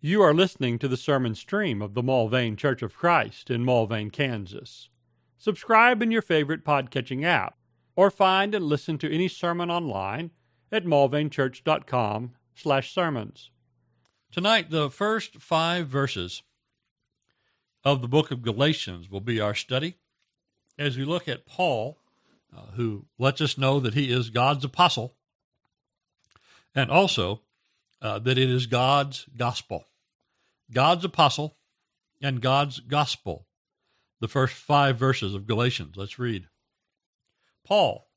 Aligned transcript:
You 0.00 0.22
are 0.22 0.32
listening 0.32 0.78
to 0.78 0.86
the 0.86 0.96
sermon 0.96 1.34
stream 1.34 1.82
of 1.82 1.94
the 1.94 2.04
Mulvane 2.04 2.56
Church 2.56 2.82
of 2.82 2.96
Christ 2.96 3.50
in 3.50 3.64
Mulvane, 3.64 4.12
Kansas. 4.12 4.90
Subscribe 5.38 6.00
in 6.00 6.12
your 6.12 6.22
favorite 6.22 6.64
podcatching 6.64 7.24
app, 7.24 7.56
or 7.96 8.08
find 8.08 8.54
and 8.54 8.64
listen 8.64 8.96
to 8.98 9.12
any 9.12 9.26
sermon 9.26 9.72
online 9.72 10.30
at 10.70 10.84
mulvanechurch.com 10.84 12.30
slash 12.54 12.94
sermons. 12.94 13.50
Tonight, 14.30 14.70
the 14.70 14.88
first 14.88 15.40
five 15.40 15.88
verses 15.88 16.44
of 17.82 18.00
the 18.00 18.06
book 18.06 18.30
of 18.30 18.42
Galatians 18.42 19.10
will 19.10 19.20
be 19.20 19.40
our 19.40 19.54
study 19.54 19.96
as 20.78 20.96
we 20.96 21.04
look 21.04 21.26
at 21.26 21.44
Paul, 21.44 21.98
uh, 22.56 22.66
who 22.76 23.06
lets 23.18 23.40
us 23.40 23.58
know 23.58 23.80
that 23.80 23.94
he 23.94 24.12
is 24.12 24.30
God's 24.30 24.64
apostle, 24.64 25.16
and 26.72 26.88
also 26.88 27.40
uh, 28.00 28.18
that 28.20 28.38
it 28.38 28.50
is 28.50 28.66
God's 28.66 29.26
gospel. 29.36 29.84
God's 30.72 31.04
apostle 31.04 31.56
and 32.20 32.40
God's 32.40 32.80
gospel. 32.80 33.46
The 34.20 34.28
first 34.28 34.54
five 34.54 34.98
verses 34.98 35.34
of 35.34 35.46
Galatians. 35.46 35.94
Let's 35.96 36.18
read. 36.18 36.48
Paul, 37.64 38.08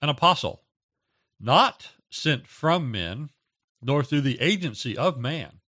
an 0.00 0.08
apostle, 0.08 0.62
not 1.40 1.90
sent 2.10 2.46
from 2.46 2.90
men, 2.90 3.30
nor 3.82 4.02
through 4.02 4.20
the 4.22 4.40
agency 4.40 4.96
of 4.96 5.18
man, 5.18 5.60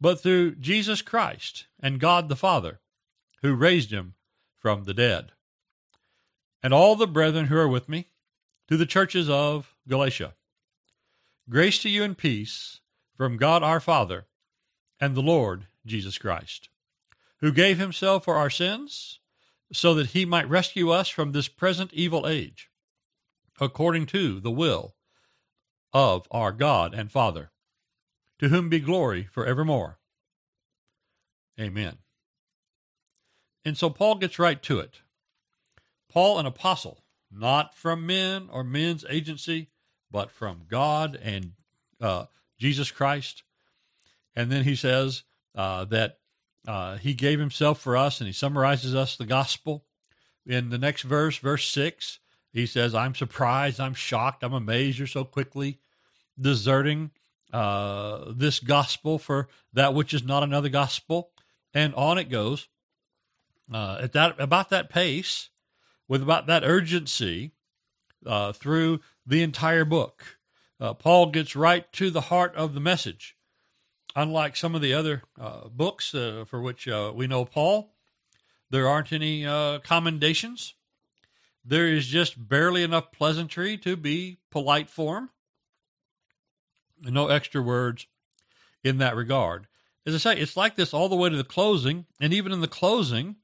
but 0.00 0.20
through 0.20 0.56
Jesus 0.56 1.02
Christ 1.02 1.66
and 1.80 2.00
God 2.00 2.28
the 2.28 2.36
Father, 2.36 2.80
who 3.42 3.54
raised 3.54 3.92
him 3.92 4.14
from 4.58 4.84
the 4.84 4.94
dead. 4.94 5.32
And 6.62 6.72
all 6.72 6.96
the 6.96 7.06
brethren 7.06 7.46
who 7.46 7.56
are 7.56 7.68
with 7.68 7.88
me, 7.88 8.08
to 8.68 8.76
the 8.76 8.86
churches 8.86 9.28
of 9.28 9.74
Galatia. 9.86 10.34
Grace 11.50 11.80
to 11.80 11.88
you 11.88 12.04
and 12.04 12.16
peace 12.16 12.80
from 13.16 13.36
God 13.36 13.64
our 13.64 13.80
Father 13.80 14.26
and 15.00 15.16
the 15.16 15.20
Lord 15.20 15.66
Jesus 15.84 16.16
Christ, 16.16 16.68
who 17.40 17.50
gave 17.50 17.78
himself 17.78 18.24
for 18.24 18.36
our 18.36 18.48
sins 18.48 19.18
so 19.72 19.92
that 19.94 20.10
he 20.10 20.24
might 20.24 20.48
rescue 20.48 20.90
us 20.90 21.08
from 21.08 21.32
this 21.32 21.48
present 21.48 21.92
evil 21.92 22.28
age, 22.28 22.70
according 23.60 24.06
to 24.06 24.38
the 24.38 24.52
will 24.52 24.94
of 25.92 26.28
our 26.30 26.52
God 26.52 26.94
and 26.94 27.10
Father, 27.10 27.50
to 28.38 28.48
whom 28.48 28.68
be 28.68 28.78
glory 28.78 29.28
forevermore. 29.32 29.98
Amen. 31.60 31.98
And 33.64 33.76
so 33.76 33.90
Paul 33.90 34.14
gets 34.14 34.38
right 34.38 34.62
to 34.62 34.78
it. 34.78 35.00
Paul, 36.08 36.38
an 36.38 36.46
apostle, 36.46 37.02
not 37.32 37.74
from 37.74 38.06
men 38.06 38.48
or 38.52 38.62
men's 38.62 39.04
agency, 39.10 39.70
but 40.12 40.30
from 40.30 40.62
God 40.68 41.18
and 41.20 41.52
uh, 42.00 42.26
Jesus 42.58 42.90
Christ. 42.90 43.42
And 44.36 44.52
then 44.52 44.64
he 44.64 44.76
says 44.76 45.24
uh, 45.54 45.86
that 45.86 46.18
uh, 46.68 46.96
he 46.98 47.14
gave 47.14 47.40
himself 47.40 47.80
for 47.80 47.96
us, 47.96 48.20
and 48.20 48.26
he 48.28 48.32
summarizes 48.32 48.94
us 48.94 49.16
the 49.16 49.26
gospel. 49.26 49.84
In 50.46 50.70
the 50.70 50.78
next 50.78 51.02
verse, 51.02 51.38
verse 51.38 51.66
6, 51.68 52.20
he 52.52 52.66
says, 52.66 52.94
I'm 52.94 53.14
surprised, 53.14 53.80
I'm 53.80 53.94
shocked, 53.94 54.44
I'm 54.44 54.52
amazed 54.52 54.98
you're 54.98 55.06
so 55.06 55.24
quickly 55.24 55.80
deserting 56.40 57.10
uh, 57.52 58.32
this 58.34 58.60
gospel 58.60 59.18
for 59.18 59.48
that 59.72 59.94
which 59.94 60.14
is 60.14 60.24
not 60.24 60.42
another 60.42 60.68
gospel. 60.68 61.30
And 61.74 61.94
on 61.94 62.18
it 62.18 62.28
goes. 62.28 62.68
Uh, 63.72 63.98
at 64.02 64.12
that 64.12 64.38
about 64.38 64.70
that 64.70 64.90
pace, 64.90 65.48
with 66.08 66.22
about 66.22 66.46
that 66.46 66.62
urgency, 66.64 67.52
uh, 68.26 68.52
through 68.52 69.00
the 69.26 69.42
entire 69.42 69.84
book. 69.84 70.38
Uh, 70.80 70.94
Paul 70.94 71.26
gets 71.30 71.54
right 71.54 71.90
to 71.92 72.10
the 72.10 72.22
heart 72.22 72.54
of 72.56 72.74
the 72.74 72.80
message. 72.80 73.36
Unlike 74.14 74.56
some 74.56 74.74
of 74.74 74.82
the 74.82 74.92
other 74.92 75.22
uh, 75.40 75.68
books 75.68 76.14
uh, 76.14 76.44
for 76.46 76.60
which 76.60 76.86
uh, 76.86 77.12
we 77.14 77.26
know 77.26 77.44
Paul, 77.44 77.94
there 78.68 78.88
aren't 78.88 79.12
any 79.12 79.46
uh, 79.46 79.78
commendations. 79.78 80.74
There 81.64 81.86
is 81.86 82.06
just 82.06 82.48
barely 82.48 82.82
enough 82.82 83.12
pleasantry 83.12 83.78
to 83.78 83.96
be 83.96 84.38
polite 84.50 84.90
form. 84.90 85.30
No 87.00 87.28
extra 87.28 87.62
words 87.62 88.06
in 88.82 88.98
that 88.98 89.16
regard. 89.16 89.66
As 90.04 90.14
I 90.14 90.18
say, 90.18 90.40
it's 90.40 90.56
like 90.56 90.74
this 90.74 90.92
all 90.92 91.08
the 91.08 91.16
way 91.16 91.30
to 91.30 91.36
the 91.36 91.44
closing, 91.44 92.06
and 92.20 92.34
even 92.34 92.50
in 92.50 92.60
the 92.60 92.68
closing, 92.68 93.36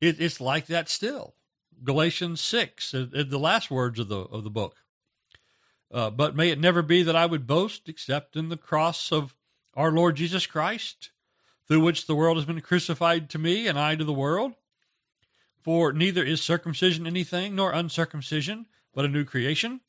it, 0.00 0.20
it's 0.20 0.40
like 0.40 0.66
that 0.66 0.88
still. 0.88 1.34
Galatians 1.82 2.40
six, 2.40 2.92
the 2.92 3.38
last 3.38 3.70
words 3.70 3.98
of 3.98 4.08
the 4.08 4.20
of 4.20 4.44
the 4.44 4.50
book. 4.50 4.76
Uh, 5.90 6.10
but 6.10 6.36
may 6.36 6.50
it 6.50 6.60
never 6.60 6.82
be 6.82 7.02
that 7.02 7.16
I 7.16 7.26
would 7.26 7.46
boast 7.46 7.88
except 7.88 8.36
in 8.36 8.48
the 8.48 8.56
cross 8.56 9.10
of 9.10 9.34
our 9.74 9.90
Lord 9.90 10.16
Jesus 10.16 10.46
Christ, 10.46 11.10
through 11.66 11.80
which 11.80 12.06
the 12.06 12.14
world 12.14 12.36
has 12.36 12.46
been 12.46 12.60
crucified 12.60 13.30
to 13.30 13.38
me 13.38 13.66
and 13.66 13.78
I 13.78 13.94
to 13.94 14.04
the 14.04 14.12
world. 14.12 14.54
For 15.62 15.92
neither 15.92 16.24
is 16.24 16.40
circumcision 16.40 17.06
anything 17.06 17.54
nor 17.54 17.72
uncircumcision, 17.72 18.66
but 18.94 19.04
a 19.04 19.08
new 19.08 19.24
creation. 19.24 19.80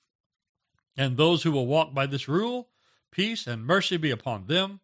And 0.97 1.15
those 1.15 1.43
who 1.43 1.51
will 1.51 1.67
walk 1.67 1.93
by 1.93 2.05
this 2.05 2.27
rule, 2.27 2.69
peace 3.11 3.47
and 3.47 3.65
mercy 3.65 3.97
be 3.97 4.11
upon 4.11 4.47
them 4.47 4.81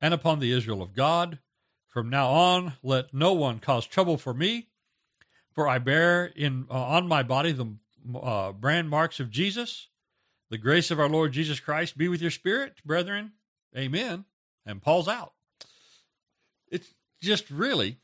and 0.00 0.14
upon 0.14 0.38
the 0.38 0.52
Israel 0.52 0.82
of 0.82 0.94
God. 0.94 1.38
From 1.88 2.08
now 2.08 2.28
on, 2.28 2.74
let 2.82 3.12
no 3.12 3.32
one 3.32 3.58
cause 3.58 3.86
trouble 3.86 4.16
for 4.16 4.32
me, 4.32 4.68
for 5.52 5.66
I 5.66 5.78
bear 5.78 6.26
in 6.26 6.66
uh, 6.70 6.74
on 6.74 7.08
my 7.08 7.24
body 7.24 7.50
the 7.50 7.74
uh, 8.16 8.52
brand 8.52 8.88
marks 8.88 9.18
of 9.18 9.30
Jesus. 9.30 9.88
The 10.50 10.58
grace 10.58 10.90
of 10.90 10.98
our 10.98 11.08
Lord 11.08 11.30
Jesus 11.30 11.60
Christ 11.60 11.96
be 11.96 12.08
with 12.08 12.20
your 12.20 12.32
spirit, 12.32 12.84
brethren. 12.84 13.32
Amen. 13.76 14.24
And 14.66 14.82
Paul's 14.82 15.06
out. 15.06 15.32
It's 16.68 16.92
just 17.22 17.48
really 17.50 17.98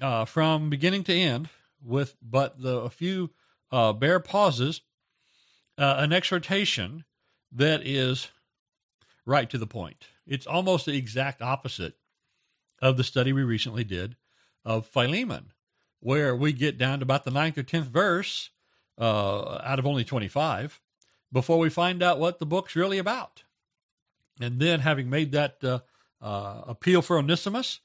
uh, 0.00 0.24
from 0.24 0.70
beginning 0.70 1.02
to 1.04 1.12
end, 1.12 1.48
with 1.84 2.16
but 2.22 2.62
the 2.62 2.76
a 2.78 2.90
few 2.90 3.30
uh, 3.72 3.92
bare 3.92 4.20
pauses, 4.20 4.80
uh, 5.76 5.96
an 5.98 6.12
exhortation 6.12 7.04
that 7.50 7.84
is 7.84 8.28
right 9.26 9.50
to 9.50 9.58
the 9.58 9.66
point. 9.66 10.06
It's 10.24 10.46
almost 10.46 10.86
the 10.86 10.96
exact 10.96 11.42
opposite 11.42 11.94
of 12.80 12.96
the 12.96 13.04
study 13.04 13.32
we 13.32 13.42
recently 13.42 13.82
did 13.82 14.14
of 14.64 14.86
Philemon, 14.86 15.52
where 15.98 16.36
we 16.36 16.52
get 16.52 16.78
down 16.78 17.00
to 17.00 17.02
about 17.02 17.24
the 17.24 17.32
ninth 17.32 17.58
or 17.58 17.64
tenth 17.64 17.88
verse 17.88 18.50
uh, 18.98 19.60
out 19.64 19.80
of 19.80 19.86
only 19.86 20.04
25 20.04 20.80
before 21.32 21.58
we 21.58 21.70
find 21.70 22.02
out 22.02 22.18
what 22.18 22.38
the 22.38 22.46
book's 22.46 22.76
really 22.76 22.98
about. 22.98 23.44
And 24.40 24.60
then, 24.60 24.80
having 24.80 25.10
made 25.10 25.32
that 25.32 25.62
uh, 25.62 25.80
uh, 26.20 26.62
appeal 26.66 27.02
for 27.02 27.18
Onesimus, 27.18 27.80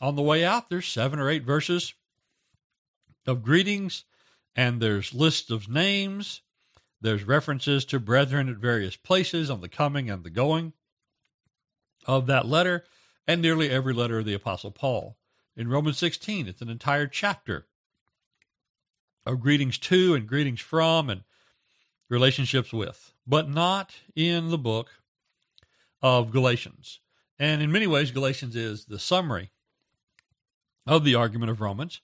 on 0.00 0.16
the 0.16 0.22
way 0.22 0.44
out, 0.44 0.70
there's 0.70 0.88
seven 0.88 1.18
or 1.18 1.28
eight 1.28 1.44
verses 1.44 1.94
of 3.26 3.42
greetings, 3.42 4.04
and 4.56 4.80
there's 4.80 5.12
lists 5.12 5.50
of 5.50 5.68
names. 5.68 6.42
There's 7.00 7.24
references 7.24 7.84
to 7.86 8.00
brethren 8.00 8.48
at 8.48 8.56
various 8.56 8.96
places 8.96 9.50
on 9.50 9.60
the 9.60 9.68
coming 9.68 10.10
and 10.10 10.24
the 10.24 10.30
going 10.30 10.72
of 12.06 12.26
that 12.26 12.46
letter, 12.46 12.84
and 13.26 13.42
nearly 13.42 13.70
every 13.70 13.92
letter 13.92 14.18
of 14.18 14.24
the 14.24 14.34
Apostle 14.34 14.70
Paul. 14.70 15.16
In 15.56 15.68
Romans 15.68 15.98
16, 15.98 16.48
it's 16.48 16.62
an 16.62 16.70
entire 16.70 17.06
chapter 17.06 17.66
of 19.26 19.40
greetings 19.40 19.76
to 19.78 20.14
and 20.14 20.26
greetings 20.26 20.60
from 20.60 21.10
and 21.10 21.22
relationships 22.10 22.72
with, 22.72 23.14
but 23.26 23.48
not 23.48 23.94
in 24.14 24.50
the 24.50 24.58
book 24.58 24.90
of 26.02 26.30
Galatians. 26.30 27.00
And 27.38 27.62
in 27.62 27.72
many 27.72 27.86
ways, 27.86 28.10
Galatians 28.10 28.54
is 28.54 28.84
the 28.84 28.98
summary 28.98 29.50
of 30.86 31.04
the 31.04 31.14
argument 31.14 31.50
of 31.50 31.60
Romans, 31.60 32.02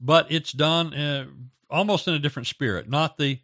but 0.00 0.30
it's 0.30 0.52
done 0.52 0.94
uh, 0.94 1.26
almost 1.68 2.08
in 2.08 2.14
a 2.14 2.18
different 2.18 2.46
spirit, 2.46 2.88
not 2.88 3.18
the 3.18 3.40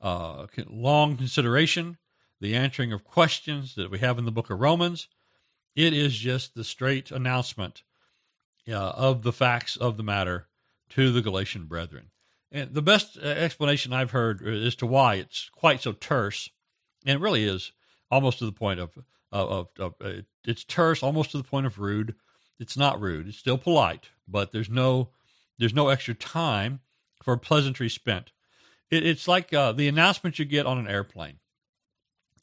uh, 0.00 0.46
long 0.68 1.16
consideration, 1.16 1.98
the 2.40 2.54
answering 2.54 2.92
of 2.92 3.04
questions 3.04 3.74
that 3.74 3.90
we 3.90 3.98
have 3.98 4.18
in 4.18 4.24
the 4.26 4.32
book 4.32 4.50
of 4.50 4.60
Romans. 4.60 5.08
It 5.74 5.92
is 5.92 6.16
just 6.16 6.54
the 6.54 6.64
straight 6.64 7.10
announcement 7.10 7.82
uh, 8.68 8.74
of 8.74 9.22
the 9.22 9.32
facts 9.32 9.76
of 9.76 9.96
the 9.96 10.02
matter 10.02 10.48
to 10.90 11.12
the 11.12 11.22
Galatian 11.22 11.64
brethren. 11.64 12.10
And 12.52 12.74
the 12.74 12.82
best 12.82 13.16
uh, 13.16 13.26
explanation 13.26 13.92
I've 13.92 14.10
heard 14.10 14.46
as 14.46 14.74
to 14.76 14.86
why 14.86 15.16
it's 15.16 15.50
quite 15.54 15.82
so 15.82 15.92
terse, 15.92 16.50
and 17.06 17.16
it 17.16 17.22
really 17.22 17.44
is 17.44 17.72
almost 18.10 18.38
to 18.40 18.46
the 18.46 18.52
point 18.52 18.80
of, 18.80 18.98
of, 19.30 19.48
of, 19.48 19.68
of 19.78 19.94
uh, 20.04 20.22
it's 20.44 20.64
terse, 20.64 21.02
almost 21.02 21.30
to 21.30 21.38
the 21.38 21.44
point 21.44 21.66
of 21.66 21.78
rude. 21.78 22.14
It's 22.58 22.76
not 22.76 23.00
rude; 23.00 23.28
it's 23.28 23.38
still 23.38 23.58
polite, 23.58 24.10
but 24.26 24.52
there's 24.52 24.68
no 24.68 25.10
there's 25.58 25.74
no 25.74 25.88
extra 25.88 26.14
time 26.14 26.80
for 27.22 27.36
pleasantry 27.36 27.88
spent. 27.88 28.32
It, 28.90 29.06
it's 29.06 29.28
like 29.28 29.52
uh, 29.54 29.72
the 29.72 29.88
announcement 29.88 30.38
you 30.38 30.44
get 30.44 30.66
on 30.66 30.78
an 30.78 30.88
airplane, 30.88 31.38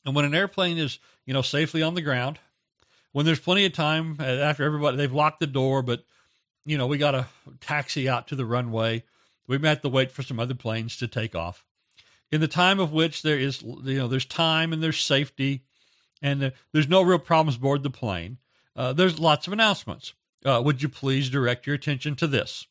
and 0.05 0.15
when 0.15 0.25
an 0.25 0.35
airplane 0.35 0.77
is 0.77 0.99
you 1.25 1.33
know 1.33 1.41
safely 1.41 1.83
on 1.83 1.95
the 1.95 2.01
ground, 2.01 2.39
when 3.11 3.25
there's 3.25 3.41
plenty 3.41 3.65
of 3.65 3.73
time 3.73 4.15
uh, 4.21 4.23
after 4.23 4.63
everybody 4.63 4.95
they've 4.95 5.11
locked 5.11 5.41
the 5.41 5.47
door, 5.47 5.81
but 5.81 6.05
you 6.65 6.77
know 6.77 6.87
we 6.87 6.97
got 6.97 7.11
to 7.11 7.27
taxi 7.59 8.07
out 8.07 8.29
to 8.29 8.35
the 8.35 8.45
runway 8.45 9.03
we 9.47 9.57
may 9.57 9.69
have 9.69 9.81
to 9.81 9.89
wait 9.89 10.11
for 10.11 10.23
some 10.23 10.39
other 10.39 10.53
planes 10.53 10.97
to 10.97 11.07
take 11.07 11.35
off. 11.35 11.65
In 12.31 12.41
the 12.41 12.47
time 12.47 12.79
of 12.79 12.91
which 12.91 13.21
there 13.21 13.39
is, 13.39 13.61
you 13.61 13.97
know, 13.97 14.07
there's 14.07 14.25
time 14.25 14.73
and 14.73 14.83
there's 14.83 14.99
safety, 14.99 15.63
and 16.21 16.51
there's 16.73 16.89
no 16.89 17.01
real 17.01 17.19
problems 17.19 17.55
aboard 17.55 17.83
the 17.83 17.89
plane. 17.89 18.37
uh, 18.75 18.93
there's 18.93 19.19
lots 19.19 19.47
of 19.47 19.53
announcements. 19.53 20.13
Uh, 20.45 20.61
would 20.63 20.83
you 20.83 20.89
please 20.89 21.29
direct 21.29 21.65
your 21.65 21.75
attention 21.75 22.15
to 22.15 22.27
this? 22.27 22.67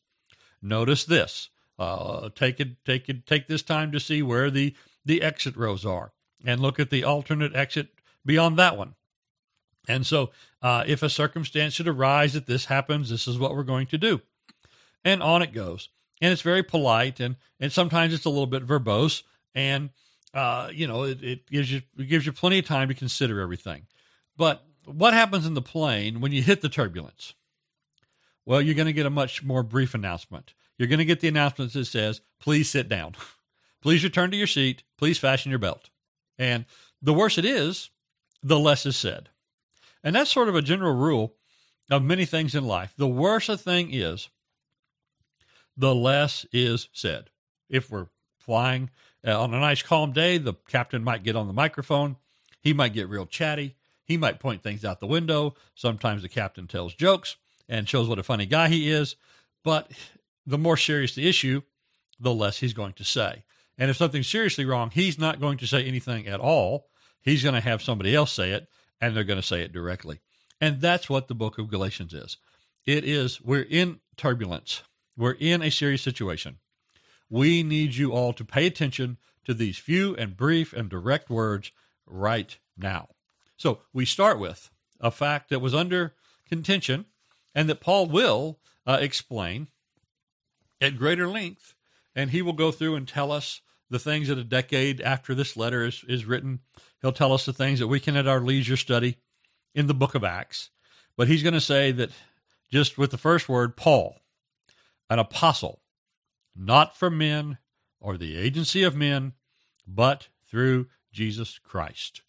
Notice 0.63 1.05
this. 1.05 1.51
Uh, 1.79 2.31
take 2.35 2.61
it, 2.61 2.85
take 2.85 3.09
it, 3.09 3.27
take 3.27 3.49
this 3.49 3.63
time 3.63 3.93
to 3.93 4.01
see 4.01 4.23
where 4.23 4.51
the 4.51 4.75
the 5.05 5.23
exit 5.23 5.57
rows 5.57 5.85
are, 5.85 6.13
and 6.45 6.61
look 6.61 6.81
at 6.81 6.91
the 6.91 7.05
alternate 7.05 7.55
exit 7.55 7.89
beyond 8.25 8.59
that 8.59 8.77
one. 8.77 8.95
And 9.87 10.07
so, 10.07 10.31
uh, 10.63 10.85
if 10.87 11.03
a 11.03 11.09
circumstance 11.11 11.75
should 11.75 11.87
arise 11.87 12.33
that 12.33 12.47
this 12.47 12.65
happens, 12.65 13.11
this 13.11 13.29
is 13.29 13.39
what 13.39 13.55
we're 13.55 13.63
going 13.63 13.87
to 13.89 13.99
do, 13.99 14.23
and 15.05 15.23
on 15.23 15.43
it 15.43 15.53
goes. 15.53 15.91
And 16.21 16.33
it's 16.33 16.43
very 16.43 16.63
polite, 16.63 17.21
and 17.21 17.37
and 17.61 17.71
sometimes 17.73 18.15
it's 18.15 18.25
a 18.25 18.31
little 18.31 18.47
bit 18.47 18.67
verbose, 18.67 19.23
and 19.55 19.91
uh, 20.33 20.69
you 20.73 20.87
know, 20.87 21.05
it, 21.05 21.23
it 21.23 21.51
gives 21.51 21.73
you 21.73 21.83
it 21.99 22.05
gives 22.05 22.27
you 22.27 22.33
plenty 22.33 22.59
of 22.59 22.67
time 22.67 22.89
to 22.89 22.95
consider 22.95 23.41
everything. 23.41 23.87
But 24.37 24.65
what 24.85 25.15
happens 25.15 25.47
in 25.47 25.55
the 25.55 25.63
plane 25.63 26.21
when 26.21 26.33
you 26.33 26.43
hit 26.43 26.61
the 26.61 26.69
turbulence? 26.69 27.35
Well, 28.45 28.61
you're 28.63 28.75
going 28.75 28.87
to 28.87 28.93
get 28.93 29.07
a 29.07 29.11
much 29.11 29.43
more 29.43 29.63
brief 29.63 29.95
announcement. 29.95 30.55
You're 30.79 30.89
going 30.89 30.99
to 30.99 31.05
get 31.05 31.21
the 31.21 31.29
announcement 31.29 31.73
that 31.73 31.87
says, 31.87 32.21
"Please 32.39 32.71
sit 32.71 32.89
down. 32.89 33.15
Please 33.83 34.05
return 34.05 34.31
to 34.31 34.37
your 34.37 34.47
seat. 34.47 34.83
Please 34.99 35.19
fasten 35.19 35.51
your 35.51 35.59
belt." 35.59 35.91
And 36.39 36.67
the 37.01 37.15
worse 37.15 37.39
it 37.39 37.45
is, 37.45 37.91
the 38.43 38.59
less 38.59 38.85
is 38.85 38.97
said. 38.97 39.31
And 40.05 40.15
that's 40.15 40.31
sort 40.31 40.49
of 40.49 40.55
a 40.55 40.63
general 40.63 40.95
rule 40.95 41.35
of 41.91 42.03
many 42.03 42.27
things 42.27 42.55
in 42.55 42.65
life. 42.65 42.93
The 42.97 43.09
worse 43.09 43.49
a 43.49 43.57
thing 43.57 43.93
is, 43.93 44.29
the 45.77 45.95
less 45.95 46.47
is 46.53 46.89
said. 46.93 47.31
If 47.69 47.91
we're 47.91 48.09
flying 48.39 48.91
uh, 49.27 49.41
on 49.41 49.53
a 49.53 49.61
nice 49.61 49.83
calm 49.83 50.13
day, 50.13 50.39
the 50.39 50.55
captain 50.69 51.03
might 51.03 51.25
get 51.25 51.37
on 51.37 51.47
the 51.47 51.53
microphone. 51.53 52.17
He 52.61 52.73
might 52.73 52.95
get 52.95 53.09
real 53.09 53.27
chatty. 53.27 53.77
He 54.05 54.17
might 54.17 54.41
point 54.41 54.63
things 54.63 54.85
out 54.85 55.01
the 55.01 55.07
window. 55.07 55.55
Sometimes 55.75 56.23
the 56.23 56.29
captain 56.29 56.67
tells 56.67 56.95
jokes 56.95 57.37
and 57.69 57.89
shows 57.89 58.09
what 58.09 58.19
a 58.19 58.23
funny 58.23 58.47
guy 58.47 58.69
he 58.69 58.91
is. 58.91 59.17
But 59.65 59.91
the 60.47 60.59
more 60.59 60.77
serious 60.77 61.15
the 61.15 61.29
issue, 61.29 61.63
the 62.21 62.33
less 62.33 62.59
he's 62.59 62.73
going 62.73 62.93
to 62.95 63.05
say. 63.05 63.45
And 63.77 63.91
if 63.91 63.97
something's 63.97 64.29
seriously 64.29 64.65
wrong, 64.65 64.91
he's 64.91 65.19
not 65.19 65.41
going 65.41 65.59
to 65.59 65.67
say 65.67 65.85
anything 65.85 66.27
at 66.29 66.41
all. 66.41 66.89
He's 67.21 67.43
going 67.43 67.57
to 67.57 67.61
have 67.61 67.83
somebody 67.83 68.15
else 68.15 68.33
say 68.33 68.53
it, 68.53 68.69
and 69.01 69.15
they're 69.15 69.25
going 69.25 69.41
to 69.41 69.47
say 69.47 69.63
it 69.63 69.73
directly. 69.73 70.21
And 70.61 70.81
that's 70.81 71.11
what 71.11 71.29
the 71.29 71.35
book 71.35 71.59
of 71.59 71.69
Galatians 71.69 72.15
is. 72.15 72.39
It 72.87 73.05
is, 73.05 73.41
we're 73.41 73.63
in 73.63 74.01
turbulence, 74.17 74.83
we're 75.17 75.37
in 75.39 75.63
a 75.63 75.71
serious 75.71 76.03
situation. 76.03 76.59
We 77.29 77.63
need 77.63 77.95
you 77.95 78.13
all 78.13 78.33
to 78.35 78.45
pay 78.45 78.67
attention 78.67 79.19
to 79.45 79.55
these 79.55 79.79
few 79.79 80.15
and 80.17 80.37
brief 80.37 80.73
and 80.73 80.89
direct 80.89 81.31
words 81.31 81.73
right 82.07 82.59
now. 82.77 83.09
So 83.57 83.81
we 83.93 84.05
start 84.05 84.39
with 84.39 84.71
a 85.01 85.11
fact 85.11 85.51
that 85.51 85.61
was 85.61 85.75
under 85.75 86.15
contention 86.49 87.07
and 87.55 87.69
that 87.69 87.81
Paul 87.81 88.07
will 88.07 88.59
uh, 88.87 88.99
explain 89.01 89.69
at 90.81 90.99
greater 90.99 91.29
length. 91.29 91.75
And 92.15 92.31
he 92.31 92.43
will 92.43 92.55
go 92.55 92.73
through 92.73 92.97
and 92.97 93.07
tell 93.07 93.31
us 93.31 93.61
the 93.91 93.99
things 93.99 94.29
that 94.29 94.39
a 94.39 94.45
decade 94.45 95.01
after 95.01 95.35
this 95.35 95.57
letter 95.57 95.85
is, 95.85 96.05
is 96.09 96.25
written. 96.25 96.61
He'll 97.03 97.13
tell 97.13 97.33
us 97.33 97.45
the 97.45 97.53
things 97.53 97.79
that 97.79 97.89
we 97.89 98.01
can 98.01 98.17
at 98.17 98.27
our 98.27 98.41
leisure 98.41 98.77
study 98.77 99.19
in 99.75 99.87
the 99.87 99.95
book 99.95 100.15
of 100.15 100.25
Acts. 100.25 100.71
But 101.17 101.29
he's 101.29 101.43
going 101.43 101.55
to 101.55 101.61
say 101.61 101.93
that 101.93 102.11
just 102.71 102.99
with 102.99 103.11
the 103.11 103.19
first 103.19 103.49
word, 103.49 103.77
Paul, 103.77 104.17
an 105.09 105.19
apostle, 105.19 105.81
not 106.55 106.97
from 106.97 107.19
men 107.19 107.59
or 108.01 108.17
the 108.17 108.37
agency 108.37 108.83
of 108.83 108.97
men, 108.97 109.33
but 109.87 110.29
through 110.49 110.87
Jesus 111.13 111.59
Christ. 111.59 112.23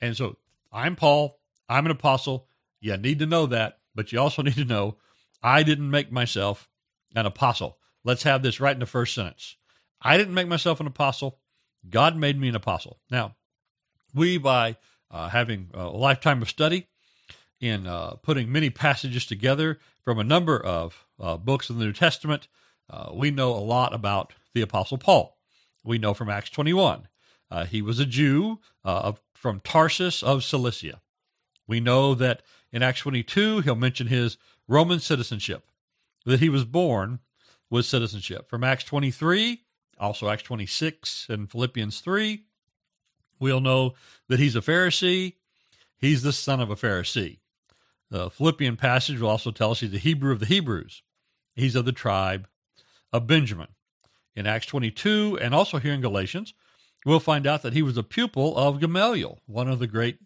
And 0.00 0.16
so 0.16 0.36
I'm 0.72 0.96
Paul, 0.96 1.38
I'm 1.68 1.86
an 1.86 1.92
apostle. 1.92 2.46
You 2.80 2.96
need 2.96 3.18
to 3.18 3.26
know 3.26 3.46
that, 3.46 3.78
but 3.94 4.12
you 4.12 4.20
also 4.20 4.42
need 4.44 4.54
to 4.54 4.64
know 4.64 4.96
I 5.42 5.62
didn't 5.62 5.90
make 5.90 6.10
myself 6.10 6.68
an 7.14 7.26
apostle. 7.26 7.78
Let's 8.04 8.22
have 8.24 8.42
this 8.42 8.60
right 8.60 8.74
in 8.74 8.80
the 8.80 8.86
first 8.86 9.14
sentence. 9.14 9.56
I 10.00 10.16
didn't 10.16 10.34
make 10.34 10.48
myself 10.48 10.80
an 10.80 10.86
apostle. 10.86 11.38
God 11.88 12.16
made 12.16 12.38
me 12.38 12.48
an 12.48 12.54
apostle. 12.54 13.00
Now, 13.10 13.36
we, 14.14 14.38
by 14.38 14.76
uh, 15.10 15.28
having 15.28 15.70
a 15.74 15.86
lifetime 15.88 16.42
of 16.42 16.48
study 16.48 16.86
in 17.60 17.86
uh, 17.86 18.10
putting 18.22 18.50
many 18.52 18.70
passages 18.70 19.26
together 19.26 19.78
from 20.08 20.18
a 20.18 20.24
number 20.24 20.58
of 20.58 21.04
uh, 21.20 21.36
books 21.36 21.68
in 21.68 21.78
the 21.78 21.84
New 21.84 21.92
Testament, 21.92 22.48
uh, 22.88 23.10
we 23.12 23.30
know 23.30 23.50
a 23.52 23.60
lot 23.60 23.92
about 23.92 24.32
the 24.54 24.62
Apostle 24.62 24.96
Paul. 24.96 25.36
We 25.84 25.98
know 25.98 26.14
from 26.14 26.30
Acts 26.30 26.48
21. 26.48 27.08
Uh, 27.50 27.66
he 27.66 27.82
was 27.82 27.98
a 28.00 28.06
Jew 28.06 28.58
uh, 28.86 29.12
from 29.34 29.60
Tarsus 29.60 30.22
of 30.22 30.42
Cilicia. 30.42 31.02
We 31.66 31.80
know 31.80 32.14
that 32.14 32.40
in 32.72 32.82
Acts 32.82 33.00
22, 33.00 33.60
he'll 33.60 33.74
mention 33.74 34.06
his 34.06 34.38
Roman 34.66 34.98
citizenship, 34.98 35.66
that 36.24 36.40
he 36.40 36.48
was 36.48 36.64
born 36.64 37.18
with 37.68 37.84
citizenship. 37.84 38.48
From 38.48 38.64
Acts 38.64 38.84
23, 38.84 39.60
also 39.98 40.30
Acts 40.30 40.44
26 40.44 41.26
and 41.28 41.50
Philippians 41.50 42.00
3, 42.00 42.44
we'll 43.38 43.60
know 43.60 43.92
that 44.28 44.40
he's 44.40 44.56
a 44.56 44.62
Pharisee. 44.62 45.34
He's 45.98 46.22
the 46.22 46.32
son 46.32 46.60
of 46.60 46.70
a 46.70 46.76
Pharisee. 46.76 47.40
The 48.10 48.30
Philippian 48.30 48.76
passage 48.76 49.20
will 49.20 49.28
also 49.28 49.50
tell 49.50 49.72
us 49.72 49.80
he's 49.80 49.90
the 49.90 49.98
Hebrew 49.98 50.32
of 50.32 50.40
the 50.40 50.46
Hebrews. 50.46 51.02
He's 51.54 51.74
of 51.74 51.84
the 51.84 51.92
tribe 51.92 52.48
of 53.12 53.26
Benjamin. 53.26 53.68
In 54.34 54.46
Acts 54.46 54.66
22 54.66 55.38
and 55.40 55.54
also 55.54 55.78
here 55.78 55.92
in 55.92 56.00
Galatians, 56.00 56.54
we'll 57.04 57.20
find 57.20 57.46
out 57.46 57.62
that 57.62 57.72
he 57.72 57.82
was 57.82 57.96
a 57.96 58.02
pupil 58.02 58.56
of 58.56 58.80
Gamaliel, 58.80 59.40
one 59.46 59.68
of 59.68 59.78
the 59.78 59.86
great 59.86 60.18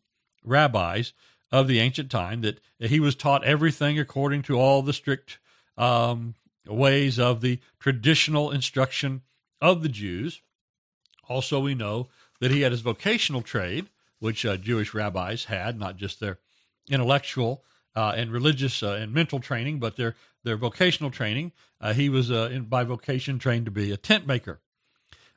rabbis 0.44 1.12
of 1.50 1.67
the 1.67 1.81
ancient 1.81 2.11
time, 2.11 2.43
that 2.43 2.61
he 2.79 3.00
was 3.00 3.14
taught 3.14 3.44
everything 3.44 3.99
according 3.99 4.43
to 4.43 4.58
all 4.58 4.82
the 4.82 4.93
strict 4.93 5.38
um, 5.76 6.34
ways 6.67 7.19
of 7.19 7.40
the 7.40 7.58
traditional 7.81 8.50
instruction 8.50 9.23
of 9.61 9.82
the 9.82 9.88
Jews. 9.88 10.43
Also, 11.29 11.61
we 11.61 11.75
know 11.75 12.08
that 12.40 12.50
he 12.50 12.61
had 12.61 12.73
his 12.73 12.81
vocational 12.81 13.43
trade, 13.43 13.88
which 14.19 14.44
uh, 14.44 14.56
Jewish 14.56 14.94
rabbis 14.94 15.46
had, 15.46 15.79
not 15.79 15.96
just 15.96 16.20
their 16.20 16.38
intellectual 16.88 17.64
uh, 17.94 18.12
and 18.17 18.31
religious 18.31 18.83
uh, 18.83 18.93
and 18.93 19.12
mental 19.12 19.41
training, 19.41 19.79
but 19.79 19.97
their 19.97 20.15
their 20.44 20.56
vocational 20.56 21.11
training. 21.11 21.53
Uh, 21.81 21.93
he 21.93 22.09
was 22.09 22.31
uh, 22.31 22.49
in, 22.53 22.65
by 22.65 22.85
vocation 22.85 23.39
trained 23.39 23.65
to 23.65 23.71
be 23.71 23.93
a 23.93 23.97
tent 23.97 24.27
maker. 24.27 24.61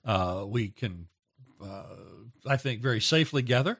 Uh, 0.03 0.45
we 0.47 0.69
can, 0.69 1.07
uh, 1.63 1.83
I 2.47 2.57
think, 2.57 2.81
very 2.81 3.01
safely 3.01 3.41
gather 3.41 3.79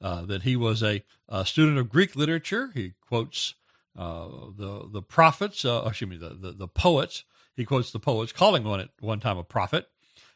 that 0.00 0.42
he 0.42 0.56
was 0.56 0.82
a, 0.82 1.02
a, 1.28 1.44
student 1.44 1.78
of 1.78 1.88
Greek 1.88 2.16
literature. 2.16 2.70
He 2.74 2.94
quotes 3.06 3.54
the 3.94 4.88
the 4.90 5.02
prophets, 5.02 5.64
excuse 5.64 6.10
me, 6.10 6.16
the, 6.16 6.30
the, 6.30 6.52
the 6.52 6.68
poets. 6.68 7.24
He 7.54 7.64
quotes 7.64 7.90
the 7.90 8.00
poets, 8.00 8.32
calling 8.32 8.64
one 8.64 8.80
at 8.80 8.90
one 9.00 9.20
time 9.20 9.38
a 9.38 9.44
prophet. 9.44 9.88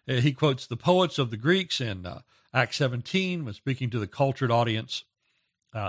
he 0.06 0.32
quotes 0.32 0.66
the 0.66 0.76
poets 0.76 1.18
of 1.18 1.30
the 1.30 1.36
Greeks 1.36 1.80
in 1.80 2.06
Acts 2.52 2.76
17 2.76 3.44
when 3.44 3.54
speaking 3.54 3.90
to 3.90 3.98
the 3.98 4.06
cultured 4.06 4.50
audience 4.50 5.04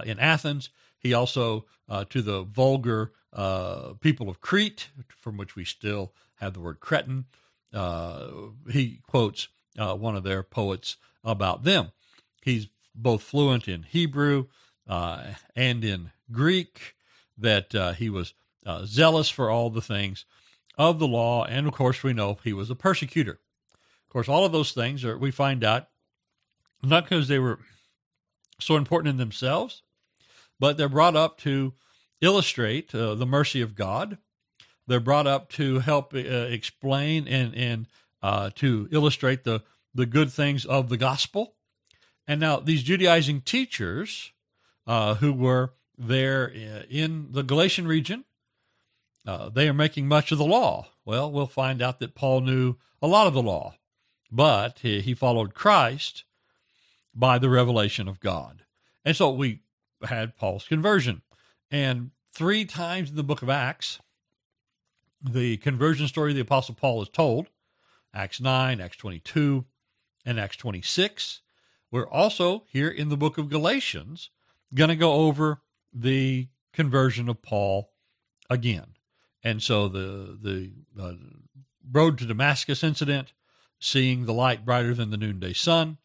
in 0.06 0.20
Athens. 0.20 0.70
He 1.02 1.14
also, 1.14 1.66
uh, 1.90 2.06
to 2.06 2.22
the 2.22 2.44
vulgar 2.44 3.12
uh, 3.34 3.94
people 4.00 4.30
of 4.30 4.40
Crete, 4.40 4.90
from 5.10 5.36
which 5.36 5.56
we 5.56 5.66
still 5.66 6.14
have 6.36 6.54
the 6.54 6.60
word 6.60 6.80
Cretan, 6.80 7.26
uh, 7.74 8.28
he 8.70 9.02
quotes 9.08 9.48
uh, 9.78 9.96
one 9.96 10.16
of 10.16 10.24
their 10.24 10.44
poets 10.44 10.98
about 11.24 11.64
them. 11.64 11.92
He's 12.42 12.68
both 12.94 13.24
fluent 13.24 13.68
in 13.68 13.84
Hebrew 13.84 14.48
uh, 14.88 15.24
and 15.56 15.84
in 15.84 16.12
Greek, 16.32 16.96
that 17.38 17.74
uh, 17.74 17.94
he 17.94 18.10
was 18.10 18.34
zealous 18.86 19.30
for 19.30 19.50
all 19.50 19.70
the 19.70 19.82
things 19.82 20.26
of 20.78 21.00
the 21.00 21.08
law, 21.08 21.46
and 21.46 21.68
of 21.68 21.74
course, 21.74 22.04
we 22.04 22.14
know 22.14 22.38
he 22.44 22.54
was 22.54 22.70
a 22.70 22.76
persecutor. 22.76 23.40
Of 23.74 24.10
course, 24.10 24.30
all 24.30 24.46
of 24.46 24.52
those 24.52 24.72
things 24.72 25.04
are, 25.06 25.18
we 25.18 25.32
find 25.32 25.64
out 25.64 25.88
not 26.84 27.06
because 27.06 27.28
they 27.28 27.40
were 27.40 27.60
so 28.60 28.76
important 28.76 29.12
in 29.12 29.18
themselves, 29.18 29.84
but 30.62 30.78
they're 30.78 30.88
brought 30.88 31.16
up 31.16 31.40
to 31.40 31.74
illustrate 32.22 32.94
uh, 32.94 33.16
the 33.16 33.26
mercy 33.26 33.62
of 33.62 33.74
God. 33.74 34.20
They're 34.86 35.00
brought 35.00 35.26
up 35.26 35.50
to 35.54 35.80
help 35.80 36.14
uh, 36.14 36.20
explain 36.20 37.28
and 37.28 37.56
and 37.56 37.88
uh, 38.22 38.52
to 38.56 38.88
illustrate 38.92 39.44
the 39.44 39.64
the 39.94 40.06
good 40.06 40.32
things 40.32 40.66
of 40.66 40.88
the 40.88 40.98
gospel. 40.98 41.56
And 42.28 42.40
now 42.40 42.60
these 42.60 42.84
Judaizing 42.84 43.42
teachers 43.42 44.32
uh, 44.86 45.16
who 45.16 45.34
were 45.34 45.74
there 45.98 46.54
uh, 46.56 46.84
in 46.90 47.30
the 47.32 47.44
Galatian 47.44 47.88
region, 47.88 48.24
uh, 49.26 49.50
they 49.50 49.68
are 49.68 49.74
making 49.74 50.08
much 50.08 50.32
of 50.32 50.38
the 50.38 50.46
law. 50.46 50.90
Well, 51.06 51.32
we'll 51.32 51.48
find 51.48 51.82
out 51.82 52.00
that 52.00 52.16
Paul 52.16 52.42
knew 52.42 52.76
a 53.02 53.08
lot 53.08 53.26
of 53.26 53.34
the 53.34 53.42
law, 53.42 53.74
but 54.32 54.80
he, 54.80 55.02
he 55.02 55.16
followed 55.16 55.56
Christ 55.56 56.24
by 57.16 57.40
the 57.40 57.50
revelation 57.50 58.08
of 58.08 58.20
God. 58.20 58.64
And 59.04 59.16
so 59.18 59.32
we 59.32 59.62
had 60.06 60.36
Paul's 60.38 60.68
conversion. 60.68 61.22
And 61.70 62.12
three 62.34 62.66
times 62.66 63.10
in 63.10 63.16
the 63.16 63.24
book 63.24 63.42
of 63.42 63.50
Acts, 63.50 64.00
the 65.22 65.58
conversion 65.58 66.08
story 66.08 66.32
of 66.32 66.36
the 66.36 66.42
Apostle 66.42 66.76
Paul 66.76 67.02
is 67.02 67.10
told 67.10 67.48
Acts 68.14 68.42
9, 68.42 68.82
Acts 68.82 68.98
22, 68.98 69.66
and 70.26 70.40
Acts 70.40 70.58
26. 70.58 71.42
We're 71.92 72.08
also 72.08 72.64
here 72.68 72.90
in 72.90 73.10
the 73.10 73.18
book 73.18 73.38
of 73.38 73.50
Galatians 73.50 74.30
going 74.74 74.90
to 74.90 74.96
go 74.96 75.14
over 75.14 75.62
the 75.94 76.48
conversion 76.74 77.30
of 77.30 77.42
Paul 77.42 77.92
again. 78.50 78.96
And 79.44 79.62
so 79.62 79.88
the 79.88 80.38
the 80.42 80.72
uh, 81.00 81.14
road 81.92 82.18
to 82.20 82.26
Damascus 82.26 82.84
incident, 82.84 83.34
seeing 83.80 84.26
the 84.26 84.34
light 84.34 84.64
brighter 84.64 84.94
than 84.94 85.10
the 85.10 85.18
noonday 85.18 85.54
sun, 85.54 85.98